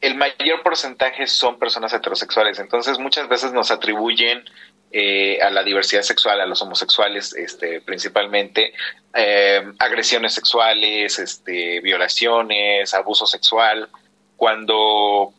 el 0.00 0.16
mayor 0.16 0.62
porcentaje 0.62 1.26
son 1.26 1.58
personas 1.58 1.92
heterosexuales. 1.94 2.58
Entonces 2.58 2.98
muchas 2.98 3.28
veces 3.28 3.52
nos 3.52 3.70
atribuyen 3.70 4.44
eh, 4.92 5.40
a 5.42 5.50
la 5.50 5.64
diversidad 5.64 6.02
sexual, 6.02 6.40
a 6.40 6.46
los 6.46 6.62
homosexuales 6.62 7.34
este, 7.34 7.80
principalmente, 7.80 8.74
eh, 9.14 9.64
agresiones 9.78 10.34
sexuales, 10.34 11.18
este, 11.18 11.80
violaciones, 11.80 12.94
abuso 12.94 13.26
sexual, 13.26 13.88
cuando 14.36 15.32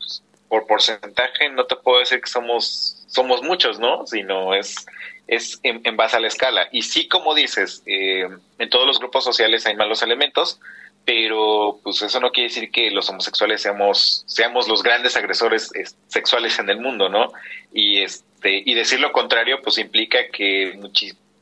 por 0.49 0.67
porcentaje 0.67 1.49
no 1.51 1.65
te 1.65 1.75
puedo 1.75 1.99
decir 1.99 2.19
que 2.19 2.29
somos 2.29 3.04
somos 3.15 3.41
muchos, 3.41 3.79
¿no? 3.79 4.05
Sino 4.05 4.53
es 4.53 4.85
es 5.27 5.59
en, 5.63 5.97
base 5.97 6.17
a 6.17 6.19
la 6.19 6.27
escala. 6.27 6.67
Y 6.71 6.83
sí, 6.83 7.07
como 7.07 7.33
dices, 7.33 7.81
eh, 7.87 8.27
en 8.59 8.69
todos 8.69 8.85
los 8.85 8.99
grupos 8.99 9.23
sociales 9.23 9.65
hay 9.65 9.75
malos 9.75 10.03
elementos, 10.03 10.59
pero 11.03 11.79
pues 11.83 12.01
eso 12.01 12.19
no 12.19 12.31
quiere 12.31 12.49
decir 12.49 12.69
que 12.71 12.91
los 12.91 13.09
homosexuales 13.09 13.61
seamos 13.61 14.23
seamos 14.27 14.67
los 14.67 14.83
grandes 14.83 15.15
agresores 15.15 15.71
sexuales 16.07 16.59
en 16.59 16.69
el 16.69 16.79
mundo, 16.79 17.09
¿no? 17.09 17.31
Y 17.73 18.01
este 18.01 18.63
y 18.65 18.73
decir 18.73 18.99
lo 18.99 19.11
contrario 19.11 19.61
pues 19.63 19.77
implica 19.77 20.27
que 20.31 20.79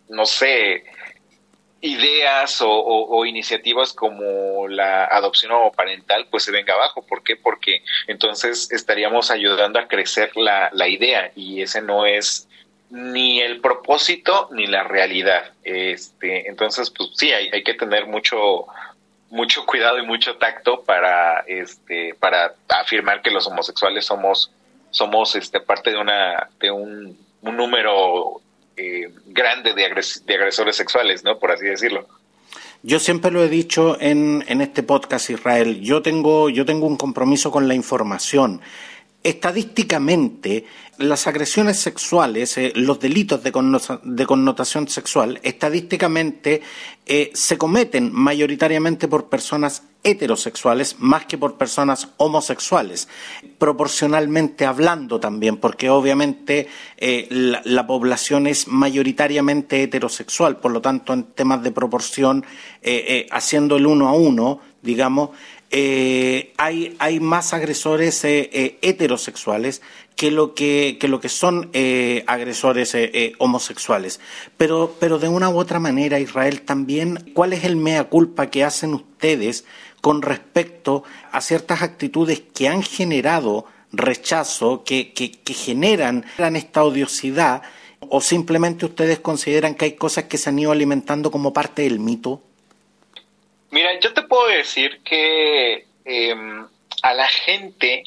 no 0.09 0.25
sé, 0.25 0.83
ideas 1.83 2.59
o, 2.61 3.25
iniciativas 3.25 3.91
como 3.91 4.69
la 4.69 5.03
adopción 5.05 5.51
parental 5.75 6.27
pues 6.31 6.43
se 6.43 6.51
venga 6.51 6.73
abajo. 6.73 7.05
¿Por 7.05 7.23
qué? 7.23 7.35
Porque 7.35 7.83
entonces 8.07 8.71
estaríamos 8.71 9.29
ayudando 9.31 9.79
a 9.79 9.87
crecer 9.87 10.35
la, 10.37 10.69
la 10.71 10.87
idea 10.87 11.31
y 11.35 11.61
ese 11.61 11.81
no 11.81 12.05
es 12.05 12.47
ni 12.89 13.41
el 13.41 13.59
propósito 13.59 14.47
ni 14.51 14.65
la 14.65 14.83
realidad. 14.83 15.51
Este, 15.63 16.47
entonces, 16.47 16.89
pues 16.89 17.09
sí, 17.15 17.33
hay, 17.33 17.49
hay 17.51 17.63
que 17.63 17.73
tener 17.73 18.07
mucho 18.07 18.65
mucho 19.29 19.65
cuidado 19.65 19.97
y 19.97 20.05
mucho 20.05 20.37
tacto 20.37 20.83
para 20.83 21.39
este 21.47 22.13
para 22.13 22.53
afirmar 22.69 23.23
que 23.23 23.31
los 23.31 23.47
homosexuales 23.47 24.05
somos 24.05 24.51
somos 24.91 25.35
este 25.35 25.59
parte 25.59 25.89
de 25.89 25.97
una 25.97 26.49
de 26.59 26.69
un, 26.69 27.17
un 27.41 27.57
número 27.57 28.42
eh, 28.77 29.09
grande 29.27 29.73
de, 29.73 29.85
agresores 29.85 30.75
sexuales, 30.75 31.23
¿no? 31.23 31.39
Por 31.39 31.51
así 31.51 31.65
decirlo. 31.65 32.07
Yo 32.81 32.99
siempre 32.99 33.31
lo 33.31 33.43
he 33.43 33.49
dicho 33.49 33.97
en, 34.01 34.43
en 34.47 34.61
este 34.61 34.83
podcast, 34.83 35.29
Israel, 35.29 35.79
yo 35.81 36.01
tengo, 36.01 36.49
yo 36.49 36.65
tengo 36.65 36.85
un 36.85 36.97
compromiso 36.97 37.49
con 37.49 37.67
la 37.67 37.75
información. 37.75 38.61
Estadísticamente, 39.23 40.65
las 40.97 41.27
agresiones 41.27 41.77
sexuales, 41.79 42.57
eh, 42.57 42.73
los 42.75 42.99
delitos 42.99 43.41
de, 43.41 43.53
connotación 43.53 44.89
sexual, 44.89 45.39
estadísticamente 45.43 46.61
eh, 47.05 47.31
se 47.33 47.57
cometen 47.57 48.11
mayoritariamente 48.13 49.07
por 49.07 49.29
personas 49.29 49.83
heterosexuales 50.03 50.97
más 50.99 51.25
que 51.25 51.37
por 51.37 51.57
personas 51.57 52.09
homosexuales, 52.17 53.07
proporcionalmente 53.57 54.65
hablando 54.65 55.21
también, 55.21 55.55
porque 55.55 55.89
obviamente 55.89 56.67
eh, 56.97 57.27
la, 57.63 57.87
población 57.87 58.47
es 58.47 58.67
mayoritariamente 58.67 59.83
heterosexual, 59.83 60.57
por 60.57 60.71
lo 60.71 60.81
tanto 60.81 61.13
en 61.13 61.23
temas 61.23 61.63
de 61.63 61.71
proporción, 61.71 62.45
haciendo 63.31 63.77
el 63.77 63.85
uno 63.85 64.09
a 64.09 64.13
uno, 64.13 64.59
digamos, 64.81 65.29
hay, 65.73 66.95
hay, 66.99 67.19
más 67.19 67.53
agresores 67.53 68.21
heterosexuales 68.23 69.81
que 70.15 70.31
lo 70.31 70.53
que, 70.53 70.97
lo 71.01 71.19
que 71.19 71.29
son 71.29 71.69
eh, 71.73 72.23
agresores 72.27 72.93
eh, 72.95 73.11
eh, 73.13 73.33
homosexuales. 73.39 74.19
Pero, 74.57 74.95
pero 74.99 75.19
de 75.19 75.27
una 75.27 75.49
u 75.49 75.57
otra 75.57 75.79
manera, 75.79 76.19
Israel, 76.19 76.61
también, 76.61 77.31
¿cuál 77.33 77.53
es 77.53 77.63
el 77.63 77.75
mea 77.75 78.05
culpa 78.05 78.49
que 78.49 78.63
hacen 78.63 78.93
ustedes 78.93 79.65
con 80.01 80.21
respecto 80.21 81.03
a 81.31 81.41
ciertas 81.41 81.81
actitudes 81.81 82.41
que 82.53 82.67
han 82.67 82.83
generado 82.83 83.65
rechazo, 83.91 84.83
que, 84.83 85.13
que, 85.13 85.31
que 85.31 85.53
generan 85.53 86.25
esta 86.55 86.83
odiosidad, 86.83 87.61
o 87.99 88.21
simplemente 88.21 88.85
ustedes 88.85 89.19
consideran 89.19 89.75
que 89.75 89.85
hay 89.85 89.93
cosas 89.93 90.25
que 90.25 90.37
se 90.37 90.49
han 90.49 90.59
ido 90.59 90.71
alimentando 90.71 91.31
como 91.31 91.53
parte 91.53 91.83
del 91.83 91.99
mito? 91.99 92.41
Mira, 93.73 93.99
yo 93.99 94.13
te 94.13 94.21
puedo 94.21 94.49
decir 94.49 95.01
que 95.03 95.87
em, 96.05 96.67
a 97.01 97.13
la 97.15 97.27
gente 97.27 98.03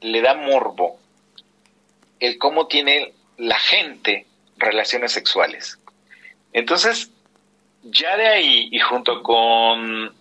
le 0.00 0.22
da 0.22 0.32
morbo 0.32 0.98
el 2.18 2.38
cómo 2.38 2.66
tiene 2.66 3.12
la 3.36 3.58
gente 3.58 4.24
relaciones 4.56 5.12
sexuales. 5.12 5.78
Entonces, 6.54 7.10
ya 7.82 8.16
de 8.16 8.26
ahí 8.26 8.68
y 8.72 8.78
junto 8.78 9.22
con 9.22 10.14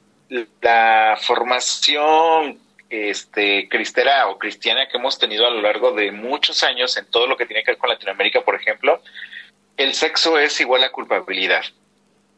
la 0.62 1.18
formación 1.22 2.60
este, 2.90 3.70
cristera 3.70 4.28
o 4.28 4.38
cristiana 4.38 4.90
que 4.90 4.98
hemos 4.98 5.18
tenido 5.18 5.48
a 5.48 5.52
lo 5.52 5.62
largo 5.62 5.94
de 5.94 6.12
muchos 6.12 6.64
años 6.64 6.98
en 6.98 7.06
todo 7.06 7.28
lo 7.28 7.38
que 7.38 7.46
tiene 7.46 7.64
que 7.64 7.72
ver 7.72 7.78
con 7.78 7.92
Latinoamérica, 7.92 8.42
por 8.42 8.56
ejemplo, 8.56 9.02
el 9.78 9.94
sexo 9.94 10.38
es 10.38 10.60
igual 10.60 10.84
a 10.84 10.92
culpabilidad. 10.92 11.64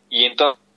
Y 0.07 0.25
entonces, 0.25 0.68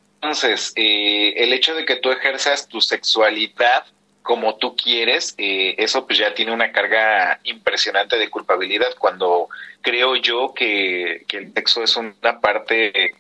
eh, 0.77 1.35
el 1.37 1.53
hecho 1.53 1.75
de 1.75 1.85
que 1.85 1.97
tú 1.97 2.11
ejerzas 2.11 2.69
tu 2.69 2.81
sexualidad 2.81 3.85
como 4.23 4.55
tú 4.57 4.77
quieres, 4.77 5.35
eh, 5.37 5.75
eso 5.79 6.07
pues 6.07 6.19
ya 6.19 6.33
tiene 6.33 6.53
una 6.53 6.71
carga 6.71 7.41
impresionante 7.43 8.17
de 8.17 8.31
culpabilidad 8.31 8.95
cuando 8.99 9.49
creo 9.81 10.15
yo 10.15 10.55
que, 10.55 11.25
que 11.27 11.39
el 11.39 11.53
sexo 11.53 11.83
es 11.83 11.97
una 11.97 12.41
parte 12.41 13.15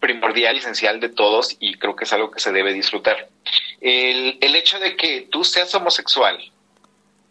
primordial 0.00 0.56
y 0.56 0.60
esencial 0.60 1.00
de 1.00 1.10
todos 1.10 1.54
y 1.60 1.74
creo 1.74 1.94
que 1.94 2.04
es 2.04 2.12
algo 2.14 2.30
que 2.30 2.40
se 2.40 2.52
debe 2.52 2.72
disfrutar. 2.72 3.28
El, 3.80 4.38
el 4.40 4.56
hecho 4.56 4.78
de 4.78 4.96
que 4.96 5.28
tú 5.30 5.44
seas 5.44 5.74
homosexual 5.74 6.38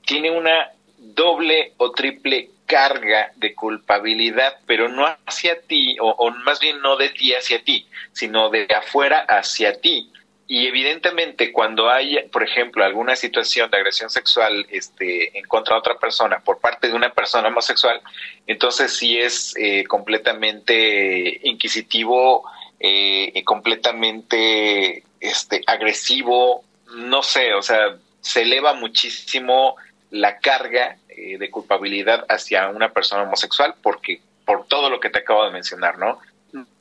tiene 0.05 0.29
una 0.29 0.69
doble 0.97 1.73
o 1.77 1.91
triple 1.91 2.51
carga 2.67 3.31
de 3.37 3.55
culpabilidad, 3.55 4.57
pero 4.67 4.89
no 4.89 5.07
hacia 5.25 5.59
ti, 5.61 5.97
o, 5.99 6.29
más 6.45 6.59
bien 6.59 6.79
no 6.81 6.97
de 6.97 7.09
ti 7.09 7.33
hacia 7.33 7.63
ti, 7.63 7.87
sino 8.11 8.49
de 8.49 8.67
afuera 8.75 9.25
hacia 9.27 9.81
ti. 9.81 10.11
Y 10.49 10.67
evidentemente 10.67 11.51
cuando 11.51 11.89
hay, 11.89 12.19
por 12.31 12.43
ejemplo, 12.43 12.85
alguna 12.85 13.15
situación 13.15 13.71
de 13.71 13.77
agresión 13.77 14.09
sexual 14.09 14.65
este, 14.69 15.37
en 15.37 15.45
contra 15.45 15.75
de 15.75 15.79
otra 15.79 15.97
persona 15.97 16.39
por 16.39 16.59
parte 16.59 16.87
de 16.87 16.93
una 16.93 17.11
persona 17.13 17.47
homosexual, 17.47 18.01
entonces 18.45 18.95
sí 18.95 19.17
es 19.17 19.55
eh, 19.57 19.83
completamente 19.85 21.41
inquisitivo, 21.43 22.49
eh, 22.79 23.43
completamente 23.43 25.03
este, 25.19 25.63
agresivo, 25.65 26.63
no 26.95 27.23
sé, 27.23 27.53
o 27.53 27.61
sea, 27.61 27.97
se 28.21 28.41
eleva 28.41 28.73
muchísimo 28.73 29.75
la 30.11 30.39
carga 30.39 30.97
eh, 31.09 31.37
de 31.37 31.49
culpabilidad 31.49 32.25
hacia 32.29 32.69
una 32.69 32.93
persona 32.93 33.23
homosexual 33.23 33.75
porque 33.81 34.21
por 34.45 34.67
todo 34.67 34.89
lo 34.89 34.99
que 34.99 35.09
te 35.09 35.19
acabo 35.19 35.43
de 35.45 35.51
mencionar, 35.51 35.97
¿no? 35.97 36.19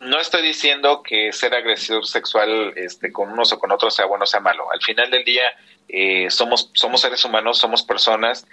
no 0.01 0.21
estoy 0.21 0.43
diciendo 0.43 1.03
que 1.03 1.33
ser 1.33 1.55
agresor 1.55 2.07
sexual 2.07 2.73
este, 2.77 3.13
con 3.13 3.31
unos 3.31 3.53
o 3.53 3.59
con 3.59 3.73
otros 3.73 3.95
sea 3.95 4.07
bueno 4.07 4.25
o 4.25 4.27
sea 4.27 4.41
malo. 4.41 4.71
Al 4.73 4.81
final 4.81 5.11
del 5.11 5.25
día 5.25 5.45
eh, 5.89 6.31
somos, 6.31 6.71
somos 6.75 7.01
seres 7.01 7.25
humanos, 7.25 7.59
somos 7.59 7.83
personas. 7.83 8.47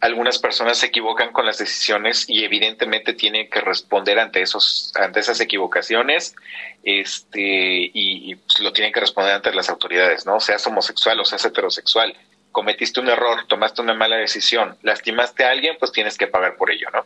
Algunas 0.00 0.38
personas 0.38 0.78
se 0.78 0.86
equivocan 0.86 1.32
con 1.32 1.46
las 1.46 1.58
decisiones 1.58 2.28
y 2.28 2.44
evidentemente 2.44 3.14
tienen 3.14 3.48
que 3.48 3.60
responder 3.60 4.18
ante 4.18 4.42
esos, 4.42 4.92
ante 4.96 5.20
esas 5.20 5.40
equivocaciones, 5.40 6.34
este, 6.82 7.40
y, 7.40 7.90
y 7.94 8.34
pues, 8.34 8.60
lo 8.60 8.72
tienen 8.72 8.92
que 8.92 9.00
responder 9.00 9.32
ante 9.32 9.54
las 9.54 9.70
autoridades, 9.70 10.26
¿no? 10.26 10.40
Seas 10.40 10.66
homosexual 10.66 11.20
o 11.20 11.24
seas 11.24 11.44
heterosexual, 11.46 12.14
cometiste 12.54 13.00
un 13.00 13.08
error, 13.08 13.46
tomaste 13.48 13.82
una 13.82 13.94
mala 13.94 14.16
decisión, 14.16 14.78
lastimaste 14.82 15.44
a 15.44 15.50
alguien, 15.50 15.76
pues 15.78 15.90
tienes 15.90 16.16
que 16.16 16.28
pagar 16.28 16.56
por 16.56 16.70
ello, 16.70 16.86
¿no? 16.94 17.04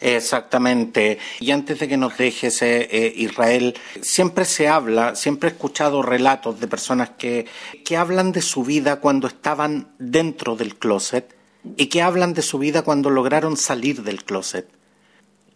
Exactamente. 0.00 1.18
Y 1.40 1.50
antes 1.50 1.78
de 1.78 1.88
que 1.88 1.98
nos 1.98 2.16
dejes, 2.16 2.62
eh, 2.62 2.88
eh, 2.90 3.12
Israel, 3.16 3.76
siempre 4.00 4.46
se 4.46 4.66
habla, 4.66 5.14
siempre 5.14 5.50
he 5.50 5.52
escuchado 5.52 6.02
relatos 6.02 6.58
de 6.58 6.68
personas 6.68 7.10
que, 7.10 7.46
que 7.84 7.98
hablan 7.98 8.32
de 8.32 8.40
su 8.40 8.64
vida 8.64 9.00
cuando 9.00 9.26
estaban 9.26 9.94
dentro 9.98 10.56
del 10.56 10.76
closet 10.76 11.36
y 11.76 11.88
que 11.88 12.00
hablan 12.00 12.32
de 12.32 12.42
su 12.42 12.58
vida 12.58 12.82
cuando 12.82 13.10
lograron 13.10 13.58
salir 13.58 14.02
del 14.02 14.24
closet. 14.24 14.70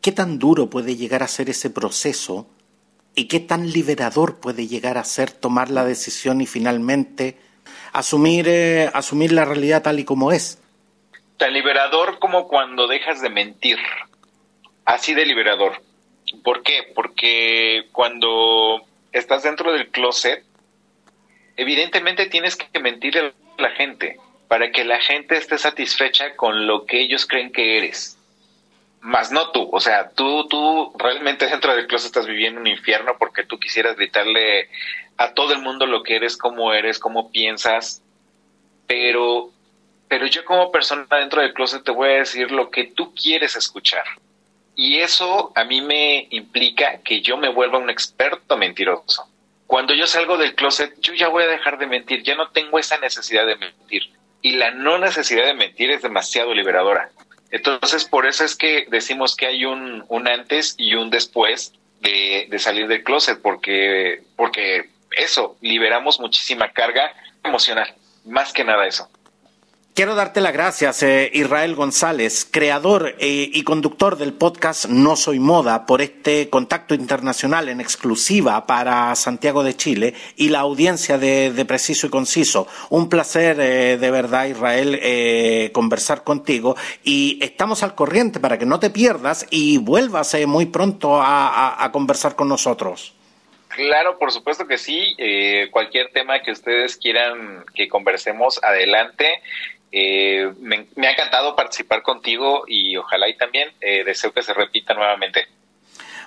¿Qué 0.02 0.12
tan 0.12 0.38
duro 0.38 0.68
puede 0.68 0.96
llegar 0.96 1.22
a 1.22 1.28
ser 1.28 1.48
ese 1.48 1.70
proceso 1.70 2.50
y 3.14 3.28
qué 3.28 3.40
tan 3.40 3.70
liberador 3.70 4.40
puede 4.40 4.66
llegar 4.66 4.98
a 4.98 5.04
ser 5.04 5.30
tomar 5.30 5.70
la 5.70 5.86
decisión 5.86 6.42
y 6.42 6.46
finalmente 6.46 7.38
asumir, 7.92 8.46
eh, 8.48 8.90
asumir 8.92 9.32
la 9.32 9.44
realidad 9.44 9.82
tal 9.82 10.00
y 10.00 10.04
como 10.04 10.32
es? 10.32 10.60
Tan 11.36 11.52
liberador 11.52 12.18
como 12.18 12.48
cuando 12.48 12.86
dejas 12.86 13.20
de 13.20 13.30
mentir 13.30 13.78
así 14.84 15.14
de 15.14 15.26
liberador. 15.26 15.82
¿Por 16.42 16.62
qué? 16.62 16.92
Porque 16.94 17.84
cuando 17.92 18.82
estás 19.12 19.42
dentro 19.42 19.72
del 19.72 19.88
closet, 19.88 20.44
evidentemente 21.56 22.26
tienes 22.26 22.56
que 22.56 22.80
mentir 22.80 23.18
a 23.18 23.32
la 23.58 23.70
gente 23.70 24.18
para 24.48 24.70
que 24.70 24.84
la 24.84 25.00
gente 25.00 25.36
esté 25.36 25.58
satisfecha 25.58 26.36
con 26.36 26.66
lo 26.66 26.84
que 26.86 27.00
ellos 27.00 27.26
creen 27.26 27.52
que 27.52 27.78
eres. 27.78 28.18
Más 29.02 29.30
no 29.32 29.50
tú, 29.50 29.68
o 29.72 29.80
sea, 29.80 30.10
tú, 30.10 30.46
tú 30.48 30.92
realmente 30.96 31.46
dentro 31.46 31.74
del 31.74 31.86
closet 31.86 32.06
estás 32.06 32.26
viviendo 32.26 32.60
un 32.60 32.68
infierno 32.68 33.16
porque 33.18 33.44
tú 33.44 33.58
quisieras 33.58 33.96
gritarle 33.96 34.68
a 35.16 35.34
todo 35.34 35.52
el 35.52 35.60
mundo 35.60 35.86
lo 35.86 36.02
que 36.02 36.16
eres, 36.16 36.36
cómo 36.36 36.72
eres, 36.72 36.98
cómo 36.98 37.30
piensas, 37.30 38.00
pero, 38.86 39.50
pero 40.08 40.26
yo 40.26 40.44
como 40.44 40.70
persona 40.70 41.04
dentro 41.18 41.42
del 41.42 41.52
closet 41.52 41.82
te 41.82 41.90
voy 41.90 42.10
a 42.10 42.18
decir 42.18 42.52
lo 42.52 42.70
que 42.70 42.84
tú 42.84 43.12
quieres 43.14 43.56
escuchar. 43.56 44.04
Y 44.74 45.00
eso 45.00 45.52
a 45.54 45.64
mí 45.64 45.80
me 45.80 46.28
implica 46.30 47.00
que 47.02 47.20
yo 47.20 47.36
me 47.36 47.48
vuelva 47.48 47.78
un 47.78 47.90
experto 47.90 48.56
mentiroso. 48.56 49.28
Cuando 49.66 49.94
yo 49.94 50.06
salgo 50.06 50.36
del 50.38 50.54
closet, 50.54 50.94
yo 51.00 51.14
ya 51.14 51.28
voy 51.28 51.44
a 51.44 51.48
dejar 51.48 51.78
de 51.78 51.86
mentir, 51.86 52.22
ya 52.22 52.34
no 52.34 52.50
tengo 52.50 52.78
esa 52.78 52.98
necesidad 52.98 53.46
de 53.46 53.56
mentir. 53.56 54.10
Y 54.40 54.52
la 54.52 54.70
no 54.70 54.98
necesidad 54.98 55.46
de 55.46 55.54
mentir 55.54 55.90
es 55.90 56.02
demasiado 56.02 56.52
liberadora. 56.52 57.10
Entonces, 57.52 58.06
por 58.06 58.26
eso 58.26 58.44
es 58.44 58.56
que 58.56 58.86
decimos 58.88 59.36
que 59.36 59.46
hay 59.46 59.66
un, 59.66 60.04
un 60.08 60.26
antes 60.26 60.74
y 60.78 60.94
un 60.94 61.10
después 61.10 61.74
de, 62.00 62.46
de 62.50 62.58
salir 62.58 62.88
del 62.88 63.04
closet, 63.04 63.40
porque, 63.40 64.22
porque 64.36 64.88
eso, 65.16 65.56
liberamos 65.60 66.18
muchísima 66.18 66.70
carga 66.70 67.12
emocional, 67.44 67.94
más 68.24 68.52
que 68.54 68.64
nada 68.64 68.86
eso. 68.86 69.08
Quiero 69.94 70.14
darte 70.14 70.40
las 70.40 70.54
gracias, 70.54 71.02
eh, 71.02 71.30
Israel 71.34 71.74
González, 71.74 72.48
creador 72.50 73.14
eh, 73.18 73.50
y 73.52 73.62
conductor 73.62 74.16
del 74.16 74.32
podcast 74.32 74.86
No 74.86 75.16
Soy 75.16 75.38
Moda, 75.38 75.84
por 75.84 76.00
este 76.00 76.48
contacto 76.48 76.94
internacional 76.94 77.68
en 77.68 77.78
exclusiva 77.78 78.66
para 78.66 79.14
Santiago 79.16 79.62
de 79.62 79.76
Chile 79.76 80.14
y 80.34 80.48
la 80.48 80.60
audiencia 80.60 81.18
de, 81.18 81.62
Preciso 81.68 82.06
y 82.06 82.10
Conciso. 82.10 82.66
Un 82.88 83.10
placer, 83.10 83.60
eh, 83.60 83.98
de 83.98 84.10
verdad, 84.10 84.46
Israel, 84.46 84.98
eh, 85.02 85.68
conversar 85.74 86.24
contigo 86.24 86.74
y 87.04 87.38
estamos 87.42 87.82
al 87.82 87.94
corriente 87.94 88.40
para 88.40 88.56
que 88.56 88.64
no 88.64 88.80
te 88.80 88.88
pierdas 88.88 89.46
y 89.50 89.76
vuelvas 89.76 90.34
muy 90.46 90.64
pronto 90.64 91.20
a, 91.20 91.90
conversar 91.92 92.34
con 92.34 92.48
nosotros. 92.48 93.12
Claro, 93.68 94.18
por 94.18 94.32
supuesto 94.32 94.66
que 94.66 94.78
sí. 94.78 95.16
Cualquier 95.70 96.10
tema 96.12 96.40
que 96.40 96.52
ustedes 96.52 96.96
quieran 96.96 97.64
que 97.74 97.88
conversemos, 97.88 98.58
adelante. 98.62 99.42
Eh, 99.94 100.50
me, 100.58 100.86
me, 100.96 101.06
ha 101.06 101.12
encantado 101.12 101.54
participar 101.54 102.02
contigo 102.02 102.64
y 102.66 102.96
ojalá 102.96 103.28
y 103.28 103.36
también 103.36 103.70
eh, 103.80 104.02
deseo 104.04 104.32
que 104.32 104.42
se 104.42 104.54
repita 104.54 104.94
nuevamente. 104.94 105.46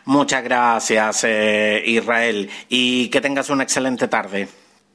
Muchas 0.05 0.43
gracias, 0.43 1.23
eh, 1.23 1.81
Israel, 1.83 2.49
y 2.69 3.09
que 3.09 3.21
tengas 3.21 3.49
una 3.49 3.63
excelente 3.63 4.07
tarde. 4.07 4.47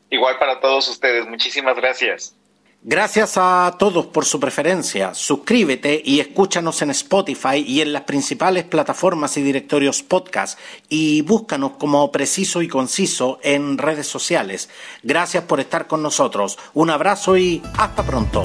Igual 0.08 0.38
para 0.38 0.60
todos 0.60 0.88
ustedes, 0.88 1.26
muchísimas 1.26 1.76
gracias. 1.76 2.36
Gracias 2.82 3.34
a 3.36 3.76
todos 3.78 4.06
por 4.06 4.24
su 4.24 4.40
preferencia. 4.40 5.12
Suscríbete 5.12 6.00
y 6.02 6.18
escúchanos 6.20 6.80
en 6.80 6.90
Spotify 6.90 7.58
y 7.58 7.82
en 7.82 7.92
las 7.92 8.04
principales 8.04 8.64
plataformas 8.64 9.36
y 9.36 9.42
directorios 9.42 10.02
podcast 10.02 10.58
y 10.88 11.20
búscanos 11.20 11.72
como 11.78 12.10
preciso 12.10 12.62
y 12.62 12.68
conciso 12.68 13.38
en 13.42 13.76
redes 13.76 14.06
sociales. 14.06 14.70
Gracias 15.02 15.44
por 15.44 15.60
estar 15.60 15.88
con 15.88 16.02
nosotros. 16.02 16.58
Un 16.72 16.88
abrazo 16.88 17.36
y 17.36 17.62
hasta 17.76 18.02
pronto. 18.02 18.44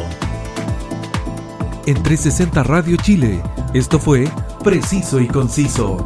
En 1.86 2.04
360 2.04 2.64
Radio 2.64 2.98
Chile, 2.98 3.42
esto 3.74 4.00
fue 4.00 4.30
Preciso 4.62 5.22
y 5.22 5.28
Conciso. 5.30 6.06